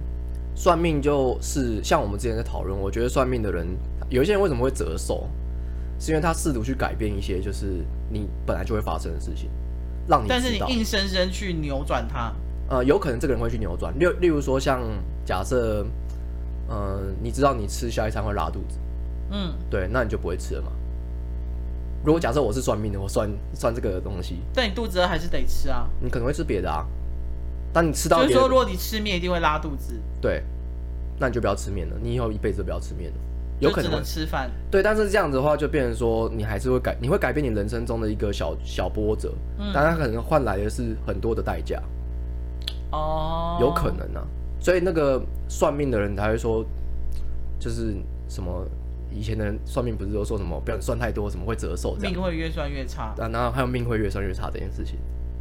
[0.53, 3.65] 算命就是像我们之前在讨论，我觉得算命的人，
[4.09, 5.29] 有一些人为什么会折寿，
[6.01, 9.49] 是因为他试图去改变一些就是你本来就会发生的事情，
[10.07, 10.27] 让你。
[10.27, 12.33] 但是你硬生生去扭转它。
[12.67, 14.81] 呃，有可能这个人会去扭转，例例如说像
[15.23, 15.85] 假设。
[16.73, 18.77] 嗯，你知道你吃下一餐会拉肚子，
[19.29, 20.71] 嗯，对，那你就不会吃了嘛。
[22.05, 25.89] 如果假设我是算命的，我算算这个东西，但你肚子饿还是得吃啊。
[25.99, 26.85] 你可能会吃别的啊，
[27.73, 30.43] 但你吃到就是说，如果你吃面一定会拉肚子，对，
[31.19, 33.17] 那你就不要吃面了，你以后一辈子都不要吃面了，
[33.61, 34.49] 有可能，能吃饭。
[34.69, 41.81] 对，但是这样子的话，就变成说你还是会改，你会改变你人生中的一个小小波折，嗯，但它可能换来的是很多的代价，
[42.91, 44.27] 哦，有可能啊。
[44.59, 46.65] 所以那个算命的人才会说，
[47.59, 47.95] 就是
[48.27, 48.65] 什么
[49.11, 53.13] 以前的人算命不是都说什么不要算太多，什么会折寿，命会越算越差。
[53.17, 54.97] 啊，然后还有命会越算越差这件事情。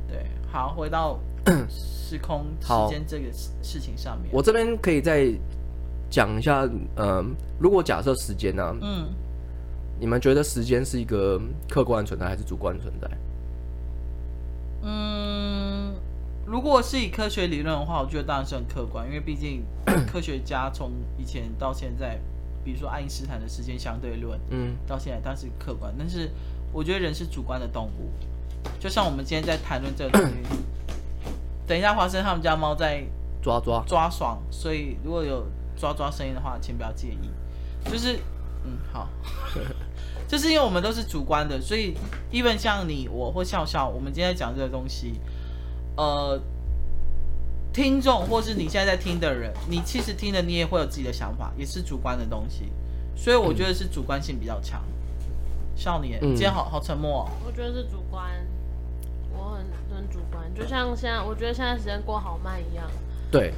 [0.08, 1.18] 对，好，回到
[1.68, 5.30] 时空时间这个事情上面，我这边可以再
[6.10, 9.08] 讲一下，嗯，如果假设时间呢，嗯，
[9.98, 13.08] 你们觉得时间是一个客观存在还是主观存在？
[14.82, 15.94] 嗯。
[16.46, 19.62] 如果是以科学理论的话，我觉得当然是很客观，因为毕竟
[20.10, 22.18] 科学家从以前到现在，
[22.64, 25.94] 比如说爱因斯坦的时间相对论，嗯，到现在它是客观。
[25.96, 26.28] 但是
[26.72, 28.10] 我觉得人是主观的动物，
[28.80, 30.34] 就像我们今天在谈论这个东西。
[31.68, 33.04] 等一下，华生他们家猫在
[33.40, 35.46] 抓抓抓爽，所以如果有
[35.80, 37.30] 抓抓声音的话，请不要介意。
[37.90, 38.16] 就是，
[38.64, 39.08] 嗯，好，
[40.28, 41.96] 就是因为我们都是主观的，所以
[42.30, 45.18] ，even 像你我或笑笑，我们今天讲这个东西。
[45.96, 46.38] 呃，
[47.72, 52.70] 听众或是你现在在听的人，你其实听了你也会有自己的想法，也是主观的东西，
[53.16, 54.82] 所以我觉得是主观性比较强。
[55.74, 57.30] 少年，你今天好好沉默哦。
[57.46, 58.30] 我觉得是主观，
[59.32, 59.64] 我很
[59.96, 62.84] 很主观，就像现在，我觉得现在时间过好慢一样。
[63.30, 63.54] 对。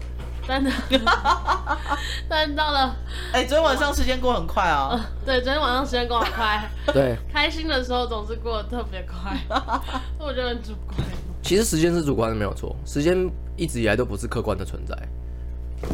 [0.46, 0.70] 真的。
[2.28, 2.96] 但到了，
[3.32, 4.90] 哎，昨天晚上时间过很快啊。
[4.92, 6.70] 呃，对，昨天晚上时间过很快。
[6.92, 7.16] 对。
[7.32, 9.38] 开心的时候总是过得特别快，
[10.18, 10.98] 我觉得很主观。
[11.42, 12.74] 其实时间是主观的，没有错。
[12.86, 14.96] 时间一直以来都不是客观的存在。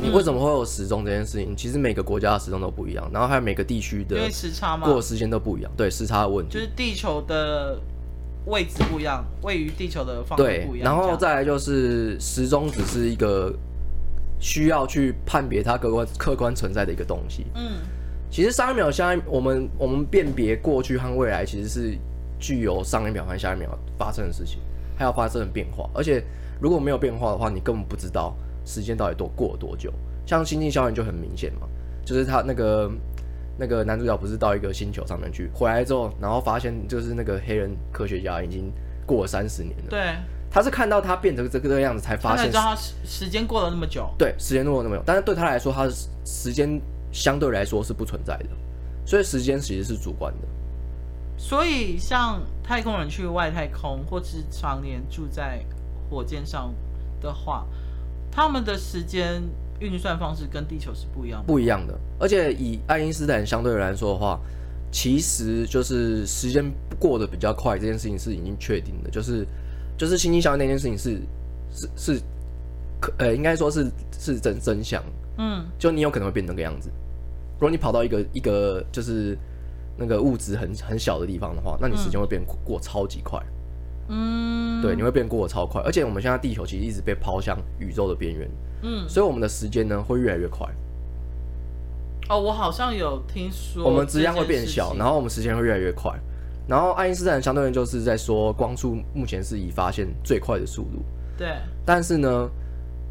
[0.03, 1.57] 你为什么会有时钟这件事情？
[1.57, 5.73] 其实每个国家的时钟都不一样，然后还有每个地区的因为时差嘛，过的时间都不一样。
[5.77, 6.53] 对，时差的问题。
[6.53, 7.79] 就是地球的
[8.45, 10.85] 位置不一样，位于地球的方位不一样。
[10.85, 13.51] 然后再来就是时钟只是一个
[14.39, 17.47] 需要去判别它客观客观存在的一个东西。
[17.55, 17.79] 嗯，
[18.31, 21.99] 其实上一秒、下一我们我们辨别过去和未来，其实是
[22.39, 24.59] 具有上一秒和下一秒发生的事情。
[24.97, 26.21] 还要发生的变化，而且
[26.61, 29.93] 如果没有变化的话，你根本不知道时间到底多过了多久。
[30.27, 31.69] 像《星际效应》就很明显嘛，
[32.05, 32.91] 就是他那个
[33.57, 38.73] 那个男主角不是到一个星球上面去，回来之后，然后发现就是那个黑人科学家已经
[39.07, 39.85] 过了三十年了。
[39.89, 40.01] 对，
[40.51, 44.09] 他是看到他变成这个样子才发现，知道他时时间过了那么久。
[44.19, 45.93] 对，时间过了那么久，但是对他来说，他的
[46.25, 46.81] 时间
[47.13, 48.49] 相对来说是不存在的，
[49.07, 50.49] 所以时间其实是主观的。
[51.37, 55.65] 所以，像太空人去外太空，或是常年住在
[56.11, 56.75] 火箭上
[57.21, 57.65] 的话，
[58.29, 59.41] 他们的时间
[59.79, 61.47] 运算方式跟地球是不一样的。
[61.47, 61.97] 不一样的。
[62.19, 64.41] 而且以爱因斯坦相对来说的话，
[64.91, 66.65] 其实就是时间
[66.99, 69.47] 过得比较快这件事情是已经确定的，就是
[69.99, 71.21] 就是星际效应那件事情是
[71.71, 72.23] 是是
[72.99, 75.03] 可呃，应该说是是真真相。
[75.37, 76.89] 嗯，就你有可能会变成那个样子。
[77.57, 79.37] 如果你跑到一个一个就是。
[80.01, 83.37] 那个物质很很小的地方的话，那你时间会变过超级快。
[84.07, 88.49] 嗯，对，你会变过超快，而且我们现在地球其实一直被抛向宇宙的边缘，
[88.83, 90.69] 嗯，所以我们的时间呢会越来越快。
[92.29, 96.17] 哦，我好像有听说，我们质量会变小，然后我们时间会越来越快。
[96.69, 101.03] 然后爱因斯坦相对论就是在说，光速目前是已发现最快的速度。
[101.37, 101.49] 对。
[101.85, 102.49] 但是呢，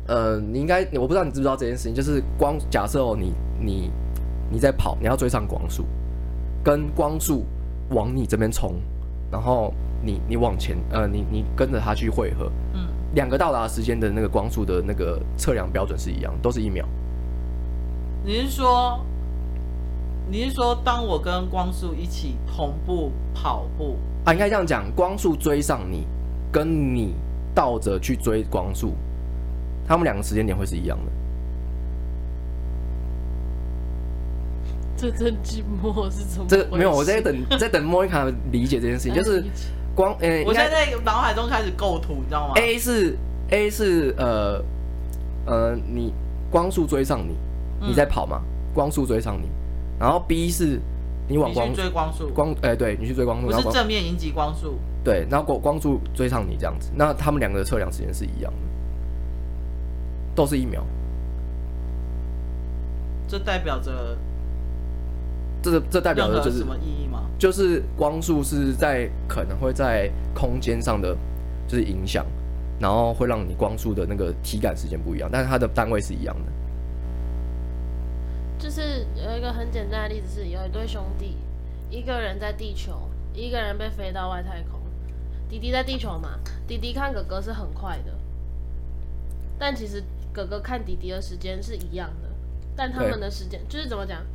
[0.08, 3.92] 呃，你应该我不知道你知不知道这件事情，就是光假设哦，你你
[4.52, 5.86] 你在跑，你要追上光速，
[6.64, 7.44] 跟光速
[7.90, 8.76] 往你这边冲，
[9.32, 16.88] 然后你你往前，呃，你你跟着它去汇合，嗯，两个到达时间的那个光速的那个测量标准是一样，都是一秒。
[18.24, 19.04] 你是说？
[20.30, 24.34] 你是说，当我跟光速一起同步跑步啊？
[24.34, 26.06] 应该这样讲，光速追上你，
[26.52, 27.14] 跟你
[27.56, 28.94] 倒着去追光速，
[29.88, 31.12] 他们两个时间点会是一样的。
[34.98, 36.48] 这真寂寞是怎么？
[36.50, 39.42] 这没有，我在等， 在等莫妮卡理解这件事情，就是
[39.96, 43.18] 光，呃、欸，我现在在脑海中开始构图，你知道吗？A 是
[43.52, 44.62] A 是呃
[45.46, 46.14] 呃，你
[46.52, 47.38] 光速追上你，
[47.88, 48.42] 你在跑吗？
[48.44, 49.48] 嗯、光速追上你。
[50.00, 50.80] 然后 B 是，
[51.28, 58.60] 你往光你追光速，光哎、欸、对，你去追光速，不是正面迎击光速，对，然后光光速追上你这样子，那他们两个的测量时间是一样的，
[60.36, 60.86] 都是一秒，
[63.28, 64.18] 这代表着，
[65.62, 67.24] 这这代表着就是什么意义吗？
[67.40, 71.16] 就是光速是在可能会在空间上的
[71.68, 72.26] 就是影响，
[72.80, 76.52] 然后会让你光速的那个体感时间不一样，但是它的单位是一样的。
[78.60, 81.38] 就是有一个很简单的例子，是有一对兄弟，
[81.90, 84.80] 一个人在地球，一个人被飞到外太空。
[85.50, 88.14] 弟弟在地球嘛，弟弟看哥哥是很快的，
[89.58, 92.30] 但其实哥哥看弟弟的时间是一样的，
[92.76, 94.26] 但他们的时间就是怎么讲？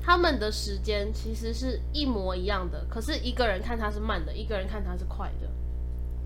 [0.00, 5.48] 他们的时间其实是一模一样的，可是一个人看他是慢的，一个人看他是快的。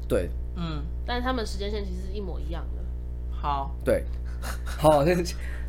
[0.08, 2.82] 对，嗯，但是他们时间线其实是一模一样的。
[3.30, 4.04] 好，对，
[4.78, 5.04] 好。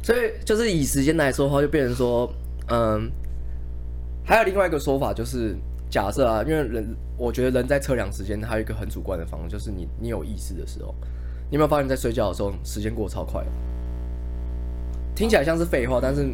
[0.04, 2.32] 所以就是以时间来说的话，就变成说，
[2.70, 3.12] 嗯，
[4.24, 5.54] 还有另外一个说法，就是
[5.90, 10.96] 假设啊，因为人，我觉得人在测量时间，还有一个很主观的方式，就是你你有意识的时候，
[11.50, 13.44] 你有没有发现，在睡觉的时候，时间过得超快？
[15.14, 16.26] 听起来像是废话，但是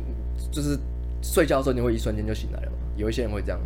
[0.51, 0.77] 就是
[1.23, 2.77] 睡觉的时候，你会一瞬间就醒来了嘛？
[2.95, 3.59] 有一些人会这样，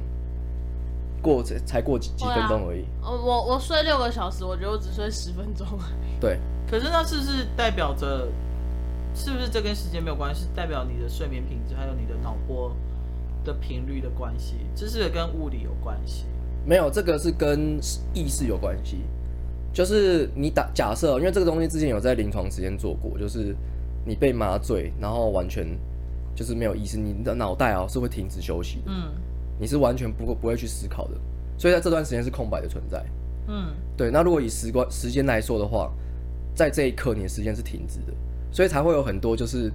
[1.21, 2.85] 过才才过几几分钟而已。
[3.01, 6.17] 哦、啊，我我睡六个小时，我觉得我只睡十分钟而已。
[6.21, 6.39] 对，
[6.71, 8.25] 可是那是不是代表着？
[9.17, 10.47] 是不是这跟时间没有关系？
[10.55, 12.71] 代表你的睡眠品质，还有你的脑波
[13.43, 14.55] 的频率的关系？
[14.75, 16.25] 这是跟物理有关系？
[16.63, 17.79] 没有，这个是跟
[18.13, 19.01] 意识有关系。
[19.73, 23.55] 就是你打假设，因为这个东西之前有在临床实验做过，就是
[24.05, 25.67] 你被麻醉，然后完全
[26.35, 28.91] 就是没有意识，你的脑袋啊是会停止休息的。
[28.91, 29.11] 嗯，
[29.59, 31.15] 你是完全不不会去思考的，
[31.57, 33.05] 所以在这段时间是空白的存在。
[33.47, 34.11] 嗯，对。
[34.11, 35.91] 那如果以时光时间来说的话，
[36.55, 38.13] 在这一刻你的时间是停止的。
[38.51, 39.71] 所以才会有很多，就是，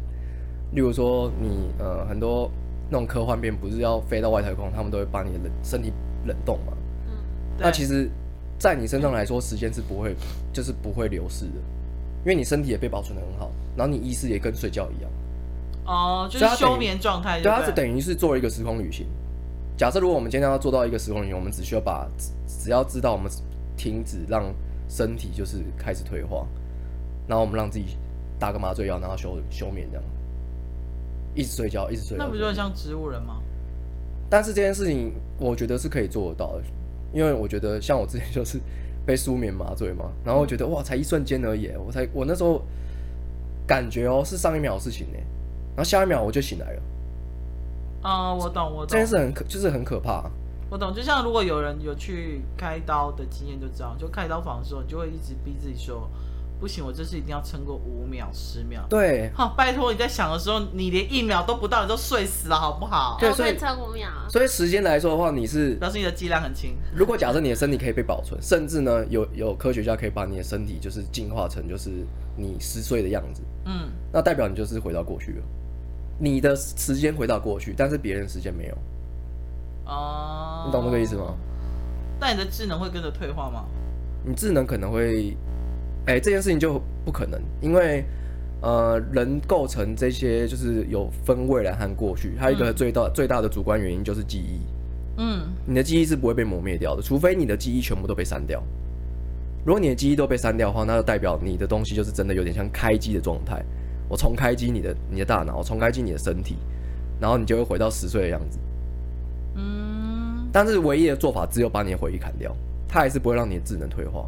[0.73, 2.51] 例如说你呃很多
[2.91, 5.93] 那种科幻片，不是要飞到外太空，他们都会把你的冷身体
[6.27, 6.73] 冷冻嘛。
[7.07, 7.13] 嗯。
[7.59, 8.11] 那其实，
[8.59, 10.17] 在你身上来说，时间是不会，
[10.53, 11.61] 就是不会流逝的，
[12.25, 15.11] 因为你身体也被保存的很好，然后你意识也跟睡觉一样。
[15.85, 17.41] 哦，就是休眠状态。
[17.41, 19.07] 对，它是等于是做一个时空旅行。
[19.77, 22.09] 假设如果我们今天要做到一个时空旅行，我们只需要把
[22.47, 23.31] 只要知道我们
[23.77, 24.45] 停止让
[24.89, 26.47] 身体就是开始退化，
[27.27, 27.97] 然后我们让自己。
[28.43, 30.05] 打个麻醉药，然后休休眠这样，
[31.33, 32.25] 一直睡觉，一直睡觉。
[32.25, 33.41] 那不就很像植物人吗？
[34.29, 36.63] 但是这件事情，我觉得是可以做得到的，
[37.13, 38.59] 因为我觉得像我之前就是
[39.07, 42.61] 被舒眠麻醉嘛， 然后我觉得哇，才一瞬间而已，我才我那时候
[43.65, 45.19] 感觉哦是上一秒的事情呢，
[45.77, 46.83] 然后下一秒我就醒来了。
[48.03, 48.89] 啊、uh，我懂，我懂。
[48.89, 50.29] 这件事很可，就是很可怕。
[50.69, 56.11] 我懂，就像如果有人有去开刀的经验就知道，就开刀房的时候，你就会一直逼自己说。
[56.63, 58.87] 不行，我这次一定要撑过五秒、十秒。
[58.89, 63.17] 对，好，拜托你在想的时候，你连一秒都不到，你就睡死了，好不好？
[63.19, 64.09] 对，所以撑五秒。
[64.31, 66.77] 所以时间来说的话，你是表示你的剂量很轻。
[66.95, 71.91] 如果假设你的身体可以被保存，甚至呢，有有科学家可以把你的身体就是进化成就是
[72.37, 75.43] 你十岁的样子，嗯，那代表你就是回到过去了。
[76.21, 78.79] 你的时间回到过去，但是别人时间没有。
[79.87, 81.35] 哦，你懂这个意思吗？
[82.21, 83.65] 那你的智能会跟着退化吗？
[84.25, 85.37] 你智能可能会。
[86.07, 88.05] 哎、欸，这件事情就不可能，因为
[88.61, 94.61] 呃，人构成这些就是有分未来和过去，还有一个最大、嗯、最大的主观原因就是记忆。
[95.19, 98.63] 嗯，你的记忆是不会被磨灭掉的，除非你的记忆全部都被删掉。
[99.65, 103.63] 如果你的记忆都被删掉的话，那就代表你的东西就是真的有点像开机的状态。
[104.09, 106.57] 我重开机你的你的大脑，我重开机你的身体，
[107.21, 108.59] 然后你就会回到十岁的样子。
[109.55, 112.55] 嗯，但是唯一的做法只有把你的回忆砍掉，
[112.89, 114.27] 它还是不会让你的智能退化。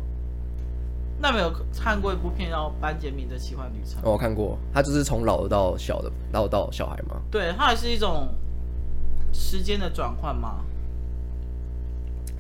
[1.21, 4.03] 那没有看过一部片叫《班杰明的奇幻旅程》？
[4.05, 7.17] 哦，我看过，他就是从老的到小的，老到小孩嘛。
[7.31, 8.29] 对，它也是一种
[9.33, 10.65] 时间的转换嘛？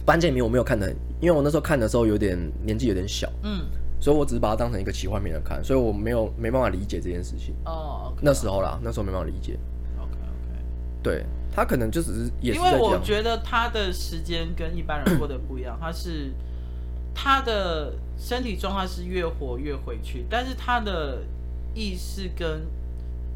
[0.05, 3.65] 班杰明我没有看的，因为我那时候看的时候有点年纪有点小，嗯，
[3.99, 7.55] 所以我只是把它当成一个奇幻片来看，所以我没有没办法理解这件事情。
[7.65, 9.59] 哦，okay, 那时候啦，那时候没办法理解。
[9.99, 10.63] OK OK，
[11.03, 16.35] 对，他可能就只是也是因为我觉得他的时间跟一般人过得不一样，他是
[17.15, 21.23] 他的身体状态是越活越回去，但是他的
[21.73, 22.67] 意识跟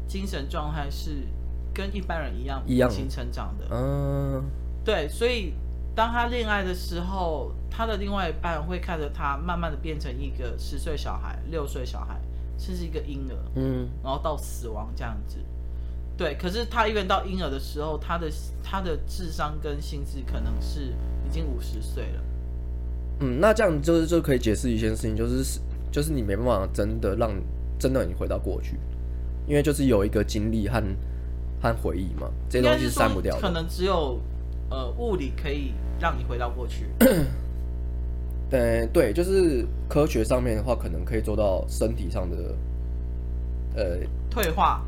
[0.07, 1.27] 精神状态是
[1.73, 3.67] 跟一般人一样一样成长的。
[3.71, 4.43] 嗯，
[4.83, 5.53] 对，所以。
[5.95, 12.17] 当他恋爱的时候，他的另外一半会看着他慢慢的变成一个十岁小孩、六岁小孩，
[12.57, 15.39] 甚至一个婴儿，嗯，然后到死亡这样子。
[16.15, 18.31] 对，可是他一个人到婴儿的时候，他的
[18.63, 20.95] 他的智商跟心智可能是
[21.27, 22.21] 已经五十岁了。
[23.19, 25.59] 嗯，那这样就是就可以解释一件事情，就是
[25.91, 27.31] 就是你没办法真的让
[27.77, 28.77] 真的你回到过去，
[29.47, 30.81] 因为就是有一个经历和
[31.61, 33.41] 和回忆嘛，这些东西是删不掉的。
[33.41, 34.19] 可能只有
[34.69, 35.73] 呃物理可以。
[36.01, 36.85] 让你回到过去。
[38.49, 42.37] 对对，就是科学上面的话，可能可以做到身体上的
[43.75, 43.97] 呃
[44.29, 44.81] 退化。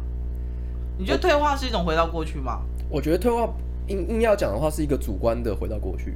[0.97, 2.61] 你觉得退化是一种回到过去吗？
[2.89, 3.53] 我，我觉得退化
[3.87, 6.15] 硬硬要讲的话，是一个主观的回到过去，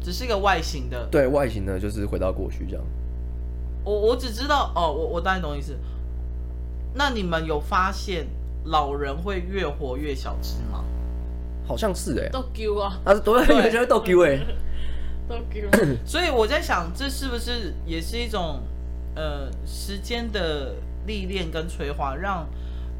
[0.00, 1.06] 只是一个外形的。
[1.10, 2.84] 对外形的，就是回到过去这样。
[3.84, 5.76] 我我只知道哦，我我大概懂意思。
[6.94, 8.26] 那你们有发现
[8.64, 10.84] 老人会越活越小只吗？
[11.66, 12.98] 好像是哎、欸，都丢啊！
[13.04, 14.38] 他是多对，有些都丢哎，
[15.28, 15.68] 都丢。
[16.04, 18.60] 所以我在想，这是不是也是一种
[19.14, 20.74] 呃时间的
[21.06, 22.46] 历练跟催化，让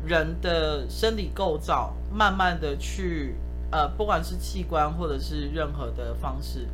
[0.04, 3.34] 人的生理构造慢慢的去
[3.70, 6.68] 呃，不管是器官或者是任何的方式，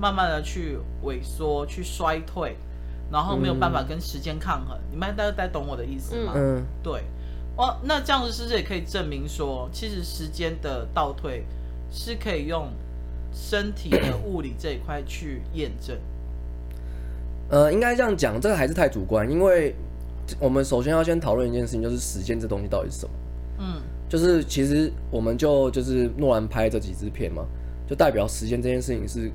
[0.00, 2.56] 慢慢的去萎缩、去衰退，
[3.12, 4.78] 然后没有办法跟时间抗衡。
[4.78, 6.32] 嗯、你们大家在懂我的意思吗？
[6.34, 7.02] 嗯，对。
[7.56, 11.44] 哦，那这样子是不是也可以证明说，其实时间的倒退
[11.90, 12.70] 是可以用
[13.30, 15.94] 身体的物理这一块去验证？
[17.50, 19.74] 呃，应该这样讲，这个还是太主观，因为
[20.38, 23.12] 我们首先要先讨论一件事情，就是时间这东西到底是什么？
[23.58, 27.44] 嗯，就是其实我们就就是诺兰拍这几支片嘛，
[27.86, 29.30] 就代表时间这件事情是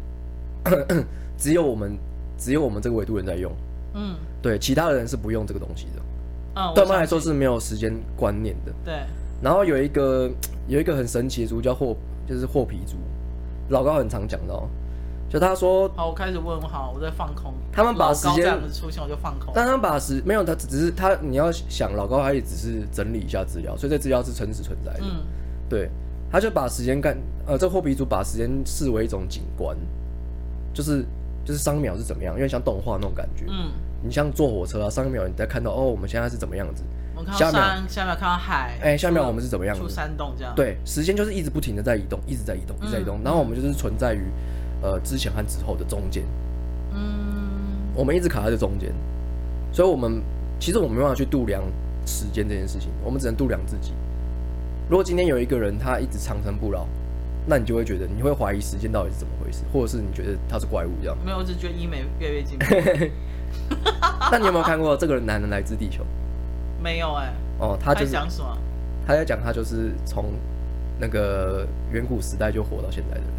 [1.37, 1.97] 只有我们
[2.37, 3.51] 只有我们这个维度人在用，
[3.93, 6.01] 嗯，对，其他的人是不用这个东西的。
[6.73, 8.71] 对他们来说是没有时间观念的。
[8.83, 8.93] 对。
[9.41, 10.31] 然后有一个
[10.67, 11.95] 有一个很神奇的族叫霍，
[12.27, 12.95] 就是霍皮族，
[13.69, 14.65] 老高很常讲到，
[15.29, 15.89] 就他说。
[15.95, 17.53] 好，我开始问好，我在放空。
[17.73, 19.51] 他们把时间出现我就放空。
[19.53, 25.01] 但他们把时没有，他只是他你要想老高，他也只是整理一下资料，所以这资料是真实存在的。
[25.01, 25.23] 嗯。
[25.67, 25.89] 对，
[26.31, 29.75] 他就把时间干呃，这霍皮族把时间视为一种景观，
[30.75, 31.03] 就是
[31.43, 33.45] 就是三秒是怎么样，因为像动画那种感觉。
[33.47, 33.71] 嗯。
[34.03, 36.83] 你像坐火车啊，上一秒你在看到哦，我们现在是怎么样子？
[37.15, 38.77] 我看到山，下一秒，下一秒看到海。
[38.79, 39.81] 哎、欸，下一秒我们是怎么样子？
[39.81, 40.53] 出山洞这样。
[40.55, 43.17] 对，时间就是一直不停的在移动，一直在移动，一直在移动。
[43.17, 44.21] 嗯、然后我们就是存在于
[44.83, 46.23] 呃之前和之后的中间。
[46.93, 47.01] 嗯。
[47.95, 48.93] 我们一直卡在这中间，
[49.71, 50.21] 所以我们
[50.59, 51.63] 其实我们没办法去度量
[52.05, 53.93] 时间这件事情，我们只能度量自己。
[54.89, 56.85] 如果今天有一个人他一直长生不老，
[57.47, 61.17] 那你就会觉得你会怀疑时间到底是怎么回事，或者是你觉得他是怪物这样？
[61.23, 62.65] 没有，我只觉得医美越来越进步。
[64.31, 66.05] 那你有没有看过这个男人来自地球？
[66.81, 67.33] 没有哎、欸。
[67.59, 68.57] 哦，他就是讲什么？
[69.07, 70.33] 他在讲他就是从
[70.99, 73.29] 那个远古时代就活到现在的人。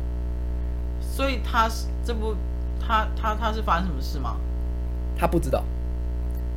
[1.00, 2.34] 所以他是这部
[2.80, 4.36] 他他他是发生什么事吗？
[5.18, 5.64] 他不知道。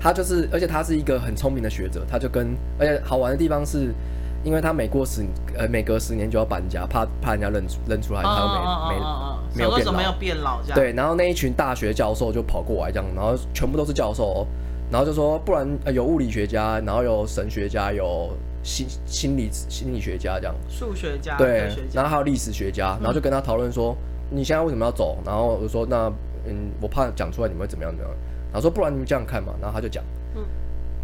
[0.01, 2.05] 他就是，而且他是一个很聪明的学者。
[2.09, 3.93] 他就跟而且好玩的地方是，
[4.43, 5.25] 因为他每过十
[5.57, 9.03] 呃每隔十年就要搬家，怕怕人家认出认出来他没、哦、没。
[9.03, 10.75] 哦没有变老，没有变老这样。
[10.75, 14.47] 对，然后那一群大学教授就跑过来这样，然后全部都是教授哦，
[14.91, 18.29] 然后就说，不然有物理学家，然后有神学家，有
[18.61, 23.97] 心心理心理学家这样，数学家，对，然后还有历史学家，然后就跟他讨论说，
[24.29, 25.17] 你现在为什么要走？
[25.25, 26.13] 然后我说，那
[26.45, 28.19] 嗯，我怕讲出来你们会怎么样怎么样？
[28.51, 30.03] 然后说，不然你们这样看嘛，然后他就讲，
[30.35, 30.43] 嗯，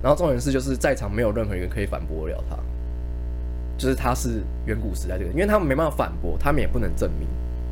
[0.03, 2.55] 然后重点是就是在场没有任何一个可以反驳得了他，
[3.78, 7.28] 就是他是远古时代这个，因为他们没办法反驳，他们也不能证明。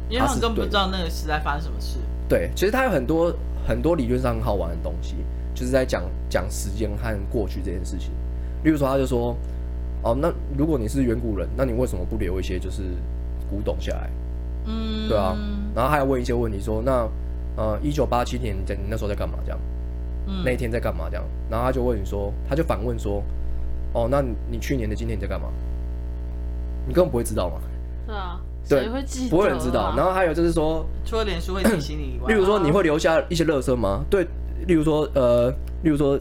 [0.09, 1.97] 因为他们根本不知道那个时代发生什么事。
[2.27, 3.33] 对，其实他有很多
[3.65, 5.15] 很多理论上很好玩的东西，
[5.55, 8.11] 就是在讲讲时间和过去这件事情。
[8.63, 9.35] 例如说，他就说
[10.03, 12.83] ：“哦，那如果你是远古人，那你为什么不留一些就是
[13.49, 14.09] 古董下来？”
[14.67, 15.35] 嗯，对啊。
[15.75, 17.07] 然后还要问一些问题，说：“那
[17.55, 19.39] 呃，一九八七年你在你那时候在干嘛？
[19.45, 19.59] 这样，
[20.27, 21.05] 嗯，那一天在干嘛？
[21.09, 23.23] 这样？”然后他就问你说：“他就反问说
[23.93, 25.47] ：‘哦，那你去年的今天你在干嘛？’
[26.87, 27.55] 你根本不会知道嘛。”
[28.07, 28.39] 是啊。
[28.69, 29.93] 对，会记得啊、不会人知道。
[29.93, 34.05] 然后还有就是说，除了脸书会提醒你以外， 例如说你会留下一些垃圾吗？
[34.09, 34.25] 对，
[34.67, 35.49] 例如说呃，
[35.83, 36.17] 例如说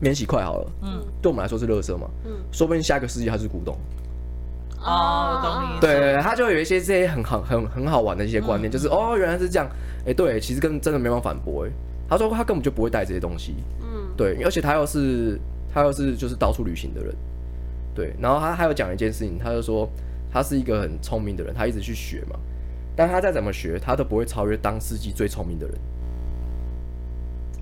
[0.00, 3.76] 免洗筷好了，嗯，对我们来说是垃圾嘛，嗯，说不定下一个世纪它是古董。
[4.80, 5.80] 哦，懂你意思。
[5.82, 9.68] 对，他就有一些这些很好很很好玩的一些观念，嗯、就是哦，原来是这样。
[10.00, 11.66] 哎、欸，对，其实根本真的没办法反驳。
[11.66, 11.70] 哎，
[12.08, 13.54] 他说他根本就不会带这些东西。
[13.82, 15.38] 嗯，对，而且他又是
[15.74, 17.14] 他又是就是到处旅行的人。
[17.94, 19.88] 对，然后他还有讲一件事情，他就说
[20.30, 22.36] 他是一个很聪明的人，他一直去学嘛，
[22.96, 25.78] 但他再怎么学，他都不会超越当世纪最聪明的人。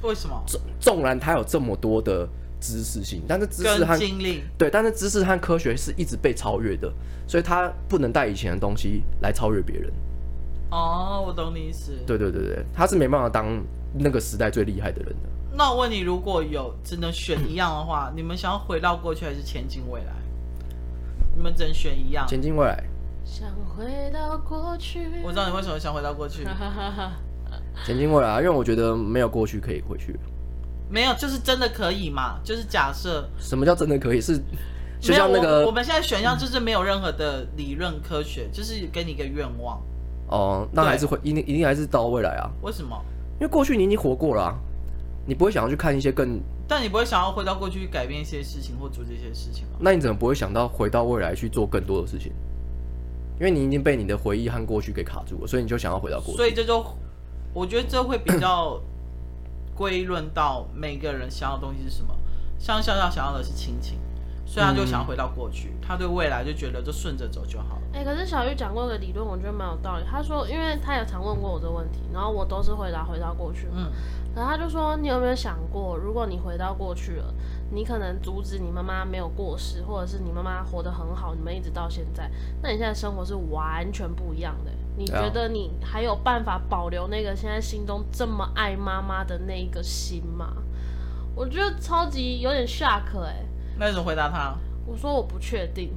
[0.03, 0.43] 为什么？
[0.47, 2.28] 纵纵然他有这么多的。
[2.62, 6.93] 知识性，但是知识和经历对，但是知识和科学是一直被超越的，
[7.26, 9.91] 所以他不能带以前的东西来超越别人。
[10.70, 11.93] 哦，我懂你意思。
[12.07, 13.64] 对对对对，他是没办法当
[13.95, 15.57] 那个时代最厉害的人的。
[15.57, 20.12] 那我问你，如果有只能选一样的话，你们想要回到过去还是前进未来？
[21.41, 22.26] 你们只能选一样。
[22.28, 22.84] 前进未来。
[23.24, 25.09] 想回到过去。
[25.24, 26.45] 我知道你为什么想回到过去。
[27.82, 30.14] 前进未来，因为我觉得没有过去可以回去。
[30.91, 32.38] 没有，就是真的可以嘛？
[32.45, 33.26] 就是假设。
[33.38, 34.20] 什么叫真的可以？
[34.20, 34.38] 是
[35.01, 39.80] 就像那个我，我们现在选项就是没有任何的理论科学，嗯、就是给你一个愿望。
[40.28, 42.51] 哦，那还是会一定一定还是到未来啊？
[42.61, 43.03] 为什么？
[43.41, 44.55] 因为过去你已经活过了啊，
[45.26, 46.38] 你不会想要去看一些更……
[46.71, 49.79] 但你不会想要回到过去改变一些事情或做这些事情吗？
[49.81, 52.33] 那你怎么不会想到回到未来去做更多的事情？
[53.41, 56.37] 因为你已经被你的回忆和过去给卡住了，所以你就想要回到过去。
[56.37, 56.85] 所以这就
[57.53, 58.81] 我觉得这会比较。
[59.81, 62.14] 归论到每个人想要的东西是什么，
[62.59, 63.99] 像笑笑想要的是亲情，
[64.45, 67.83] 所以他就想要回到过去，嗯、他对未来就觉得就顺着走就好了。
[67.95, 70.05] 哎、欸，可是小玉讲过的理论，我觉得蛮有道理。
[70.05, 73.68] 他说，因为他也常问过我这个问题，然后我都是回答回到过去。
[73.75, 73.91] 嗯，
[74.35, 77.35] 然后他就说，你有没有想过，如果你回到过去了，
[77.70, 82.31] 你可能阻止你妈妈没有过世，或者是你妈妈活得很好，你们一直到现在，
[82.62, 84.70] 那你现在生活是完全不一样的。
[84.97, 90.55] 你觉得你还有办法保留那个现在心中这么爱妈妈的那一个心吗？
[91.35, 93.47] 我觉得超级有点 shock 哎、欸。
[93.78, 94.55] 那你怎么回答他？
[94.87, 95.93] 我说我不确定，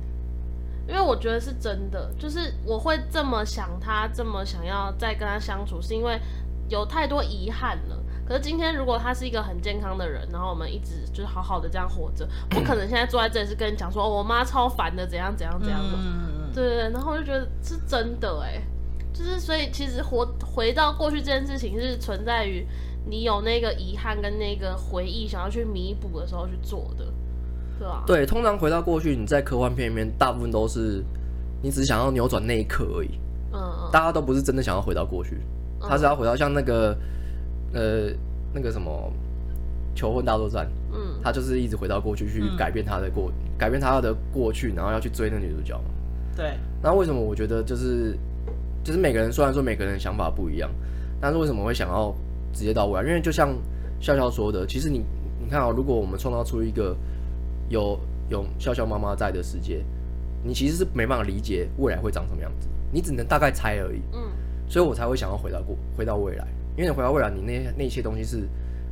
[0.87, 6.19] 因为我觉得是真的，就是我会这么想他，这么想要再跟他相处，是因为
[6.69, 8.02] 有太多遗憾了。
[8.27, 15.97] 可是今天如果他是一个很健康的人，然后我们一直就是好好的这样活着，不可能现在坐在这里是跟你讲说，哦，我妈超烦的，怎样怎样怎样的。
[15.97, 18.63] 嗯、对对对，然后我就觉得是真的哎、欸。
[19.13, 22.65] 就是，所以其实活回到过去这件事情是存在于
[23.05, 27.05] 你有那个遗憾跟那个回忆想要去弥补的时候去做的，
[27.77, 28.03] 对吧？
[28.07, 31.03] 对，通常回到过去，你在科幻片里面大部分都是
[31.61, 33.19] 你只想要扭转那一刻而已。
[33.51, 33.89] 嗯嗯。
[33.91, 35.41] 大家都不是真的想要回到过去，
[35.79, 36.97] 他是要回到像那个
[37.73, 38.11] 呃
[38.53, 39.11] 那个什么
[39.95, 45.85] 求婚大作战，嗯，他就是一直回到过去去改变他的过改变他的过去，然后要去追那女主角嘛。
[46.35, 46.53] 对。
[46.81, 48.17] 那为什么我觉得就是？
[48.83, 50.69] 就是每个人虽然说每个人的想法不一样，
[51.21, 52.13] 但是为什么会想要
[52.51, 53.07] 直接到未来？
[53.07, 53.55] 因为就像
[54.01, 55.05] 笑笑说的，其实你
[55.41, 56.93] 你看啊、喔，如果我们创造出一个
[57.69, 57.97] 有
[58.27, 59.81] 有笑笑妈妈在的世界，
[60.43, 64.01] 你其实是没办法理解未来会长什么样子，你只能大概猜而已。
[64.11, 64.19] 嗯，
[64.67, 66.45] 所以我才会想要回到过回到未来，
[66.75, 68.47] 因为你回到未来，你那那些东西是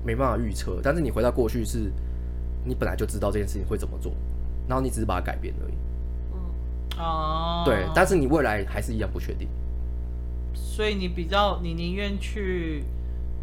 [0.05, 1.91] 没办法预测，但是你回到过去是，
[2.63, 4.13] 你本来就知道这件事情会怎么做，
[4.67, 5.73] 然后你只是把它改变而已。
[6.33, 9.47] 嗯，哦，对，但是你未来还是一样不确定。
[10.53, 12.83] 所以你比较，你宁愿去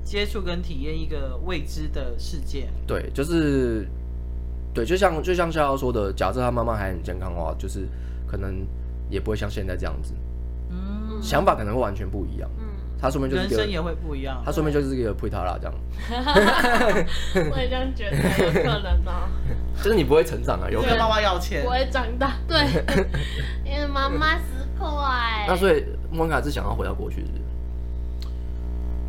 [0.03, 2.69] 接触跟体验一个未知的世界。
[2.87, 3.87] 对，就是，
[4.73, 7.89] 对，就像就像笑笑说的，假设他妈妈还很健康的话，就是
[8.27, 8.67] 可能
[9.11, 10.15] 也不会像现在这样子。
[10.71, 12.51] 嗯，想法可能会完全不一样。
[12.59, 12.65] 嗯，
[13.01, 14.43] 他说明就是人生也会不一样。
[14.45, 15.75] 他说明就是一个配他啦，这样。
[17.51, 19.29] 我也这样觉得，有可能哦。
[19.83, 22.33] 就是你不会成长啊，有跟妈妈要钱，不会长大。
[22.49, 22.59] 对，
[23.65, 24.43] 因为妈妈十
[24.79, 24.87] 块。
[25.47, 25.85] 那所以。
[26.11, 27.43] 莫妮卡是想要回到过去是不是？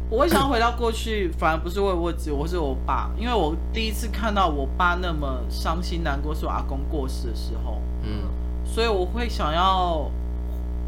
[0.09, 8.23] 我会想要回到过去，反而不是为我自己，我是我爸，因为我第一次看到我爸那么伤心难过，是我阿公过世的时候，嗯，
[8.65, 10.11] 所以我会想要，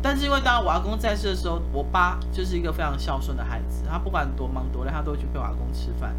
[0.01, 6.15] 但是因为当我阿公在世的时候，我爸就是一个非常孝顺的孩子，他不管多忙多累，他都会去陪我阿公吃饭。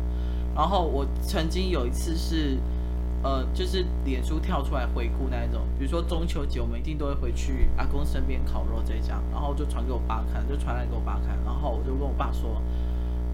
[0.55, 2.59] 然后我曾经有一次是。
[3.25, 12.61] 呃，就是脸书跳出来回顾那一种，比如说中秋节，我们一定都会回去阿公身边烤肉这一样，然后就传给我爸看，就传来给我爸看，然后我就跟我爸说，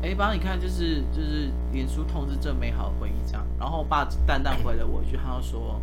[0.02, 5.80] 哎、欸，爸，你看，就是就是脸书通知这美好的回忆这样，然后我爸淡淡回了我一句，他就说，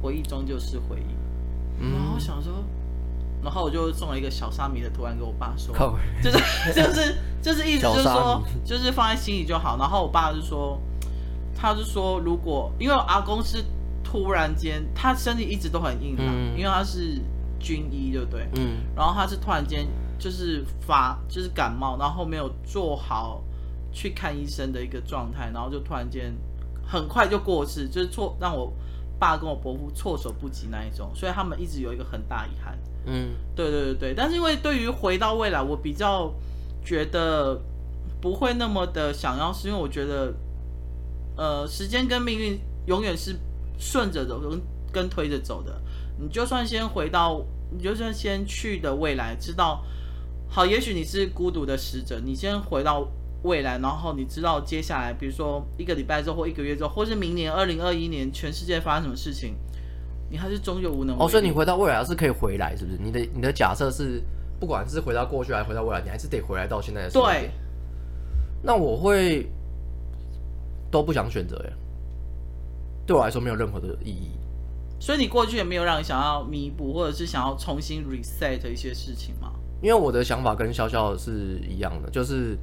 [0.00, 2.64] 回忆终究是回忆，然后我想说，
[3.42, 5.74] 然后我就送了一个小沙弥的图案给我爸说，
[6.22, 6.38] 就是
[6.74, 10.80] 就是就是意思就是说，就是放在心里就好，然后我爸就说。
[11.62, 13.62] 他就说，如果因为我阿公是
[14.02, 17.20] 突然间，他身体一直都很硬朗，嗯、因为他是
[17.58, 18.48] 军医，对不对？
[18.56, 18.78] 嗯。
[18.96, 19.86] 然后他是突然间
[20.18, 23.44] 就是发就是感冒，然后没有做好
[23.92, 26.34] 去看医生的一个状态，然后就突然间
[26.82, 28.72] 很快就过世，就是错让我
[29.18, 32.78] 爸跟我伯父措手不及那一种，所以他们一直有一个很大遗憾。
[33.06, 34.14] 嗯，对对对对。
[34.14, 36.32] 但是因为对于回到未来，我比较
[36.84, 37.60] 觉得
[38.20, 40.34] 不会那么的想要，是因为我觉得
[41.36, 43.36] 呃，时间跟命运永远是
[43.78, 44.60] 顺着走跟
[44.92, 45.80] 跟推着走的。
[46.18, 49.82] 你就算先回到，你就算先去的未来，知道
[50.48, 53.08] 好，也许你是孤独的使者，你先回到
[53.42, 59.56] 未来，然后你知道接下来，比如说一个礼拜之后或一个月之后，或是明年二零二一年，全世界发生什么事情，
[60.30, 61.18] 你还是终究无能。
[61.18, 62.98] 哦，所以你回到未来是可以回来，是不是？
[63.02, 64.22] 你的你的假设是，
[64.58, 67.10] 不管是回到过去还是回到未来，你还是得回来到现在的。
[67.10, 67.50] 对。
[68.62, 69.46] 那我会
[70.90, 71.72] 都不想选择耶，
[73.06, 74.30] 对我来说没有任何的意义。
[75.00, 79.52] 所以你过去也没有让你想要弥补，或者是想要重新 reset 一些事情吗？
[79.82, 82.54] 因为我的想法跟潇潇是一样的，就是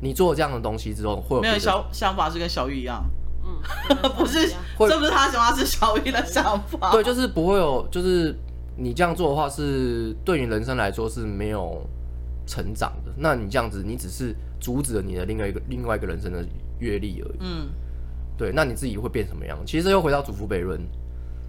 [0.00, 3.08] 你做这样的东西之后，会有没有小想法是跟小玉一样？
[3.44, 6.90] 嗯， 不是， 这不是他想法，是小玉的想法。
[6.92, 8.34] 对，就是不会有，就是
[8.76, 11.80] 你这样做的话，是对于人生来说是没有
[12.46, 13.12] 成长的。
[13.16, 16.44] 那你这样子，你只是阻止了你的另外一个另外一个人生的
[16.78, 17.38] 阅历而已。
[17.40, 17.68] 嗯，
[18.36, 19.58] 对，那你自己会变什么样？
[19.66, 20.80] 其实又回到祖父悖论。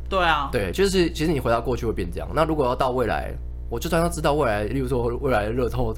[0.07, 2.29] 对啊，对，就是其实你回到过去会变这样。
[2.35, 3.33] 那如果要到未来，
[3.71, 5.91] 我就算要知道未来，例如说未来的热透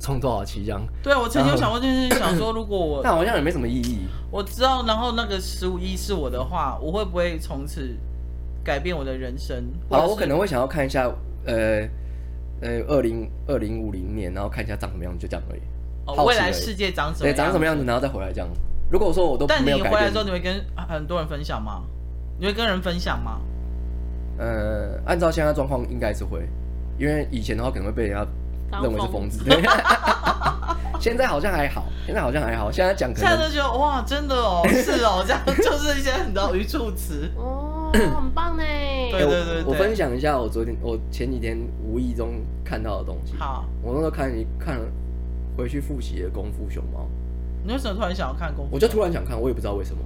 [0.00, 0.82] 充多少期这样。
[1.02, 3.98] 对啊，我曾经有想过，就是想说，如果我 但好像也没什么意义。
[4.30, 7.94] 我知道，然后那个十五亿是我的话，我会不会从此
[8.64, 9.62] 改变我的人生？
[9.88, 11.08] 好，我可能会想要看一下，
[11.44, 11.86] 呃
[12.62, 15.60] 呃，二零二零五零年，然后看一下长什么样子，就这样而已。
[16.06, 17.34] 哦，未来世界长什么样？
[17.34, 18.48] 对，长什么样子，然后再回来这样。
[18.90, 21.82] 如果说我都但你回来之后，你会跟很多人分享吗？
[22.38, 23.40] 你会跟人分享吗？
[24.38, 26.48] 呃，按照现在状况，应该是会，
[26.98, 28.26] 因为以前的话可能会被人家
[28.82, 29.42] 认为是疯子。
[31.00, 32.70] 现在好像还好，现在好像还好。
[32.70, 38.62] 现在讲，现在都觉得哇，真的哦，是哦， 这样就是一些很多语助词哦， 很棒呢。
[39.10, 43.34] 对对对，我分享一下我昨天我前几天无意中看到的东西。
[43.38, 44.78] 好，我那时候看你看
[45.56, 47.00] 回去复习的《功夫熊猫》。
[47.64, 48.74] 你为什么突然想要看功夫？
[48.74, 50.02] 我就突然想看，我也不知道为什么。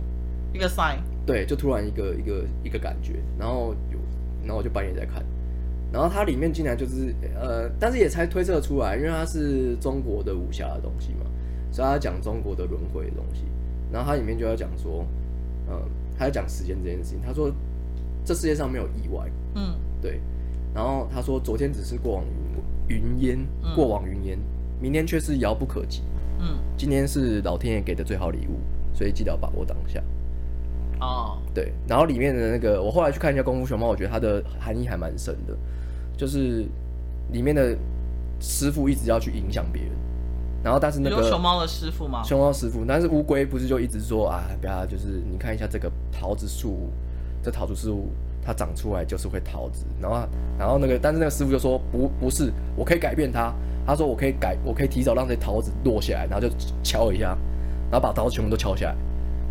[0.52, 0.98] 一个 sign。
[1.26, 3.98] 对，就突然一个一个一个感觉，然后有。
[4.46, 5.24] 然后我就半夜在看，
[5.94, 11.20] 然后它里面竟然就是呃，但是也才推测出来，因为它是中国的武侠的东西嘛，
[11.70, 13.44] 所以他讲中国的轮回的东西。
[13.92, 15.06] 然后它里面就要讲说，
[15.68, 15.82] 嗯、呃，
[16.18, 17.20] 他在讲时间这件事情。
[17.24, 17.48] 他说，
[18.24, 20.20] 这世界上没有意外，嗯，对。
[20.74, 22.24] 然后他说，昨天只是过往
[22.88, 23.38] 云云烟，
[23.76, 24.36] 过往云烟，
[24.80, 26.02] 明天却是遥不可及，
[26.40, 28.58] 嗯，今天是老天爷给的最好礼物，
[28.92, 30.02] 所以记得要把握当下。
[31.00, 35.56] 哦，对，然后里面的那个，我后来去看一下《功夫熊猫》，我觉得它的含义还蛮深的，
[36.16, 36.64] 就是
[37.32, 37.76] 里面的
[38.40, 39.92] 师傅一直要去影响别人，
[40.62, 42.22] 然后但是那个熊猫的师傅吗？
[42.22, 46.90] 熊猫师傅，但是乌龟不是就一直说啊，不要，就是你看一下这个桃子树，
[47.42, 48.10] 这桃子树
[48.44, 53.54] 它长出来就是会桃子，然后然后那个，但是那个师傅就说不，不是，我可以改变它，
[53.86, 56.52] 他说我可以改，我可以提早让这桃子落下来，然后就
[56.82, 57.36] 敲一下，
[57.90, 58.96] 然后把桃子全部都敲下来。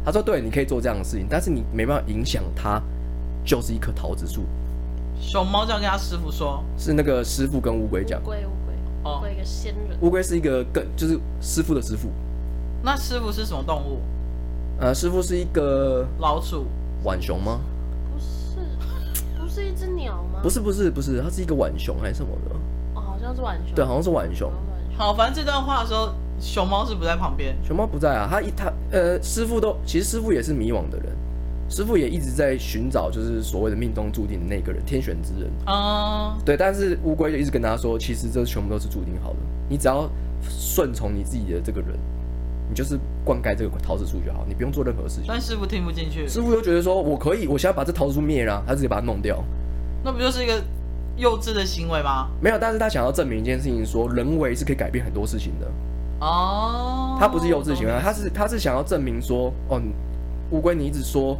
[0.05, 2.81] 他说：“对，你可以做这样的事情，但是你没办法影响它，
[3.45, 4.41] 就是一棵桃子树。”
[5.23, 9.97] 熊猫这样跟他师傅说：“是那个师傅跟乌龟讲。”乌龟，乌龟，哦，乌龟一个仙人。
[10.01, 12.09] 乌龟是一个更就是师傅的师傅。
[12.83, 14.01] 那师傅是什么动物？
[14.79, 16.65] 呃，师傅是一个老鼠。
[17.03, 17.59] 浣熊吗？
[18.13, 18.59] 不是，
[19.39, 20.39] 不是一只鸟吗？
[20.43, 22.55] 不是，不是，不是，它是一个浣熊还是什么的？
[22.95, 23.75] 哦，好像是浣熊。
[23.75, 24.51] 对，好像是浣熊。
[24.97, 26.09] 好，反正这段话的时候。
[26.39, 28.27] 熊猫是不在旁边，熊猫不在啊。
[28.29, 31.15] 他一他呃，师傅都其实师傅也是迷惘的人，
[31.69, 36.35] 师傅也一直在寻找，就是所谓的命中注定的那个人，天选之人啊。
[36.37, 36.43] Uh...
[36.45, 39.37] 对，但是乌龟就一直跟他说，其实这全部都是注定好的，
[39.69, 40.09] 你只要
[40.41, 41.97] 顺从你自己的这个人，
[42.69, 45.25] 你就是灌溉这个桃子树就好，你不用做任何事情。
[45.27, 49.43] 但师傅听不进去，师傅又觉得说我可以，我现在把这桃子树灭了，他直接把它弄掉，
[50.03, 50.61] 那不就是一个
[51.17, 52.27] 幼稚的行为吗？
[52.41, 55.67] 没有，但是他想要证明一件事情说，说人为是可以改变很多事情的。
[56.19, 59.81] 哦，他不是幼稚行为，他是他是想要证明说，哦，
[60.51, 61.37] 乌龟，你一直说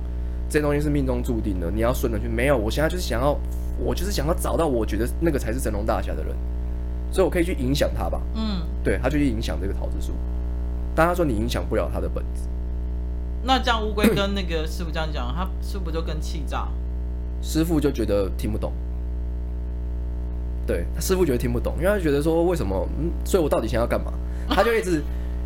[0.53, 2.27] 这东西是命中注定的，你要顺着去。
[2.27, 3.35] 没有，我现在就是想要，
[3.79, 6.35] 我就是想要找到我觉得那个才是神龙大侠的人，
[7.11, 8.21] 所以我可以去影响他吧。
[8.35, 10.13] 嗯，对，他就去影响这个桃子树，
[10.93, 12.41] 但他说你影响不了他的本质。
[13.41, 16.67] 那这样乌龟跟那个师傅这样讲，他师傅就更气炸？
[17.41, 18.71] 师傅就觉得听不懂。
[20.67, 22.87] 对，他师傅觉得听不懂，因为他觉得说为什么？
[22.99, 24.13] 嗯，所以我到底想要干嘛？
[24.47, 25.01] 他就一直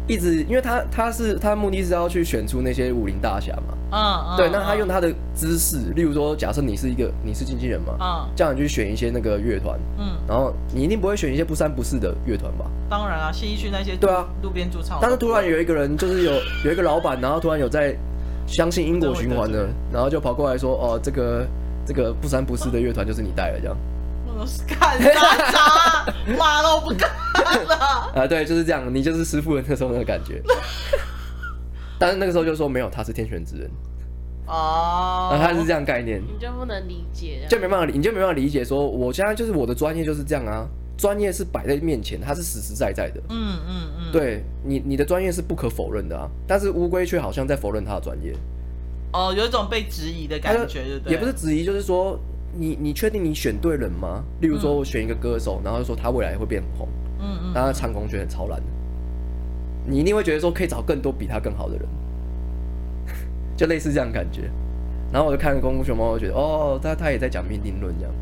[0.08, 12.66] 一直，因为他他是他的目的是要去选出那些武林大侠嘛，嗯，对，那他用他的知识，例如说，假设你是一个你是经纪人嘛，嗯，叫你去选一些那个乐团，嗯，然后你一定不会选一些不三不四的乐团吧？
[12.90, 16.32] 当然啊，新义区那些对啊，路边驻唱，但是突然有一个人就是有
[16.64, 17.94] 有一个老板，然后突然有在
[18.48, 21.46] 相信因果循环的，然后就跑过来说，哦，这个
[21.86, 23.76] 这个不三不四的乐团就是你带了这样。
[24.68, 26.14] 看啥啥？
[26.38, 27.10] 妈都不干
[27.66, 27.76] 了
[28.16, 28.28] 啊！
[28.28, 30.42] 对，就是这样，你就是师傅的那时候那个感觉。
[32.00, 33.70] 但是那个时候就说没有，他是天选之人
[34.46, 40.68] 哦，那他是这样概念，你就不能理解，就没办法理，你就没办法理解说，我现在就是我的专业就是这样啊，
[40.98, 43.22] 专业是摆在面前，它是实实在在的。
[43.30, 48.34] 嗯嗯嗯，对你你的专业是不可否认的啊，但是乌龟却好像在否认他的专业。
[49.12, 51.14] 哦，有一种被质疑的感觉，对不对？
[51.14, 52.20] 也不是质疑，就是说。
[52.58, 54.24] 你你确定你选对人吗？
[54.42, 56.88] 例如说，我选一个歌手，嗯、然后说他未来会变红，
[57.20, 58.62] 嗯嗯，但他唱功觉得很超烂，
[59.86, 61.88] 你一定会觉得说可以找更多比他更好的人，
[63.56, 64.50] 就类似这样感觉。
[65.12, 68.14] 然后我就看《功夫熊猫》，我觉得哦，他他也在讲命定论这样。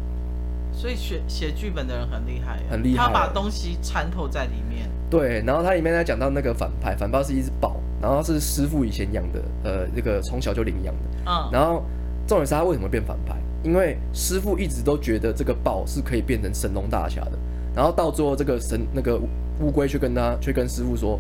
[0.72, 4.90] 所以写写剧本的人很厉害，很厉害，他把东西参透在里面。
[5.10, 11.84] 对，然后他里面在讲到那个反派，反派是一只豹，然后是师傅以前养的，呃，那个从小就领养的，嗯，然后
[12.28, 13.36] 重点是他为什么变反派？
[13.66, 17.32] 因为师傅一直都觉得这个豹是可以变成神龙大侠的，
[17.76, 19.20] 然后到最后这个神那个
[19.60, 21.20] 乌龟去跟他去跟师傅说，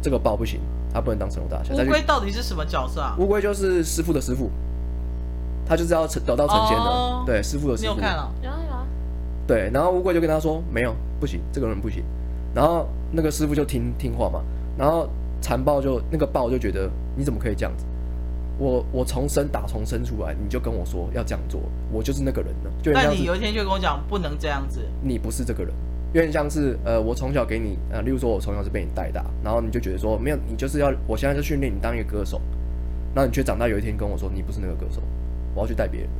[0.00, 0.60] 这个豹不行，
[0.94, 1.74] 他不能当神龙大侠。
[1.74, 3.16] 乌龟到底是什么角色啊？
[3.18, 4.48] 乌龟就是师傅的师傅，
[5.66, 6.84] 他就是要成得到成仙的。
[6.84, 7.90] Oh, 对，师傅的师傅。
[7.92, 8.32] 你有看了？
[8.40, 8.86] 有啊有啊。
[9.48, 12.04] 对，然后乌龟就跟他说，没有，不行，这个人不行。
[12.54, 14.40] 然后那个师傅就听听话嘛，
[14.78, 15.08] 然后
[15.40, 17.84] 残暴就那个豹就觉得你怎么可以这样子？
[18.60, 22.70] 我我从生打从生出来，你就跟我说要这样做，我就是那个人了。
[22.82, 25.72] 就但你有一天就跟我讲不能这样子，你不是这个人，
[26.12, 32.38] 有点像是呃，我从小给你呃，例如说我从小是被你带大，然后你就觉得说没有，你就是要我现在就训练你当一个歌手，
[33.14, 35.00] 那你却长大有一天跟我说你不是那个歌手，
[35.54, 36.10] 我要去带别人。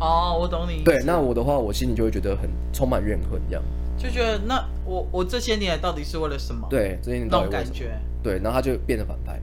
[0.00, 0.82] 哦，我懂你。
[0.82, 3.62] 对，那我的话，我心里就会觉得很充满怨恨，这样
[3.96, 6.66] 就觉得那我我这些年来到底是为了什么？
[6.68, 7.64] 对，这些年到底为什么？
[7.64, 9.40] 感觉对，然后他就变成反派。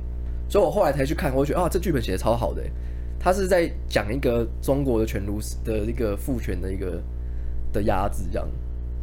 [0.48, 2.62] 所以我后来才去看，我觉得啊，这剧本写的超好的，
[3.20, 7.02] 他是在讲一个中国的权儒的一个父权的一个
[7.74, 8.48] 的压制，这样。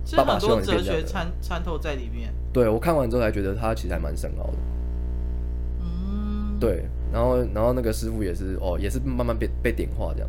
[0.05, 2.33] 其实很多哲学参参透在里面。
[2.53, 4.59] 对，我看完之后才觉得他其实还蛮深奥的。
[5.81, 6.59] 嗯。
[6.59, 10.29] 对，然后然后那个师傅也是哦，也是慢慢被被点化这样。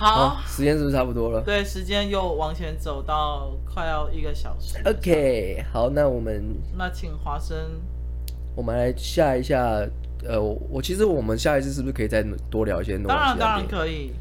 [0.00, 1.42] 好，哦，时间是不是差不多了？
[1.42, 4.78] 对，时间又往前走到快要一个小时。
[4.86, 6.42] OK，好，那我们
[6.74, 7.54] 那请华生，
[8.56, 9.86] 我们来下一下。
[10.26, 13.08] 呃，我其实我们下一次是不是可以再多聊一些东西？
[13.08, 14.12] 当然，当然可以。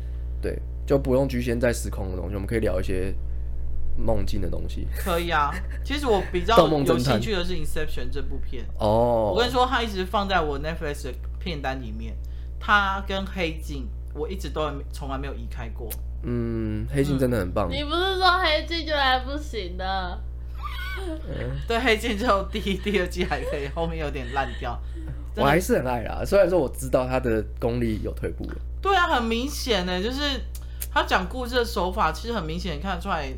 [0.41, 3.13] 对，就不用局限在时空的东西，我们可以聊一些
[3.97, 4.85] 梦境的东西。
[4.97, 5.49] 可以啊，
[5.83, 8.65] 其实我比较有兴趣的是《Inception》这部片。
[8.79, 12.17] 哦，我跟你说，它一直放在我 Netflix 的片单里面。
[12.59, 13.87] 它跟《黑镜》。
[14.13, 15.89] 我一直都从来没有移开过。
[16.23, 17.69] 嗯，黑镜真的很棒。
[17.71, 20.19] 你不是说黑镜就还不行的？
[20.97, 24.77] 嗯、对，黑镜就第一、第二季还可以，后面有点烂掉。
[25.35, 28.55] 我还是很爱啦，虽然说我知道他的功力有退步了。
[28.81, 30.19] 对啊，很明显呢，就是
[30.91, 33.31] 他讲故事的手法，其实很明显看得出来。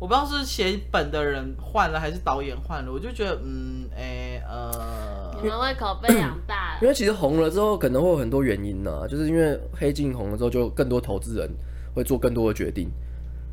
[0.00, 6.78] 我不知道是写本的人换了，还是导演换了，我就觉得，嗯，哎、欸，呃，你们胃口被养大了。
[6.80, 11.50] 因为其实红了之后，可能会有很多原因呢、啊，就是因为黑镜红了之后，就更多投资人
[11.94, 12.88] 会做更多的决定，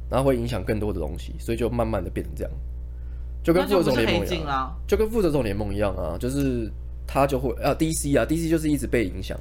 [0.09, 2.53] 然后会影响更多的东西，所以就慢慢的变成这样，
[3.43, 6.71] 就跟复仇者联盟一样，就跟复仇者联盟一样啊，就是
[7.05, 9.37] 他就会啊，DC 啊，DC 就是一直被影响，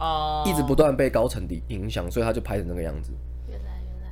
[0.00, 3.12] 哦，一直不断被高层的影响，所以他就拍成那个样子。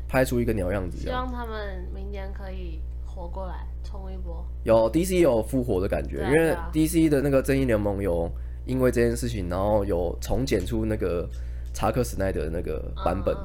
[0.09, 4.45] 拍出一个鸟样子，希望他们明年可以活过来，冲一波。
[4.65, 8.31] 有 DC 有复活的感觉，因为 DC 的那个正义联盟有
[8.65, 11.29] 因为这件事情，然后有重剪出那个
[11.75, 13.37] 查克史奈德的那个版本，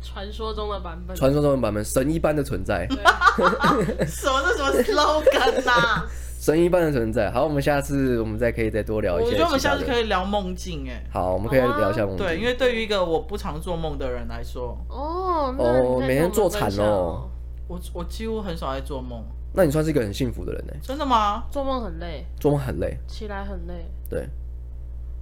[0.00, 2.86] 传说中的版本，传说中的版本，神一般的存在。
[4.06, 6.06] 什么是什么 slogan 呐？
[6.40, 7.28] 神一般的存在。
[7.32, 9.30] 好，我们下次我们再可以再多聊一些。
[9.30, 11.02] 我觉得我们下次可以聊梦境，哎。
[11.12, 12.24] 好，我们可以聊一下梦境。
[12.24, 17.28] 对，因为对于一个我不常做梦的人来说，哦，哦，每天做惨哦。
[17.66, 19.20] 我我几乎很少爱做梦。
[19.52, 20.72] 那你算是一个很幸福的人呢？
[20.80, 21.42] 真的吗？
[21.50, 23.84] 做梦很累，做梦很累，起来很累。
[24.08, 24.28] 对。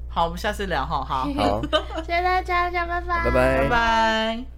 [0.09, 1.03] 好，我们下次聊哈。
[1.03, 1.63] 好，好，
[2.05, 4.56] 谢谢大家，大家拜拜，拜拜，拜拜。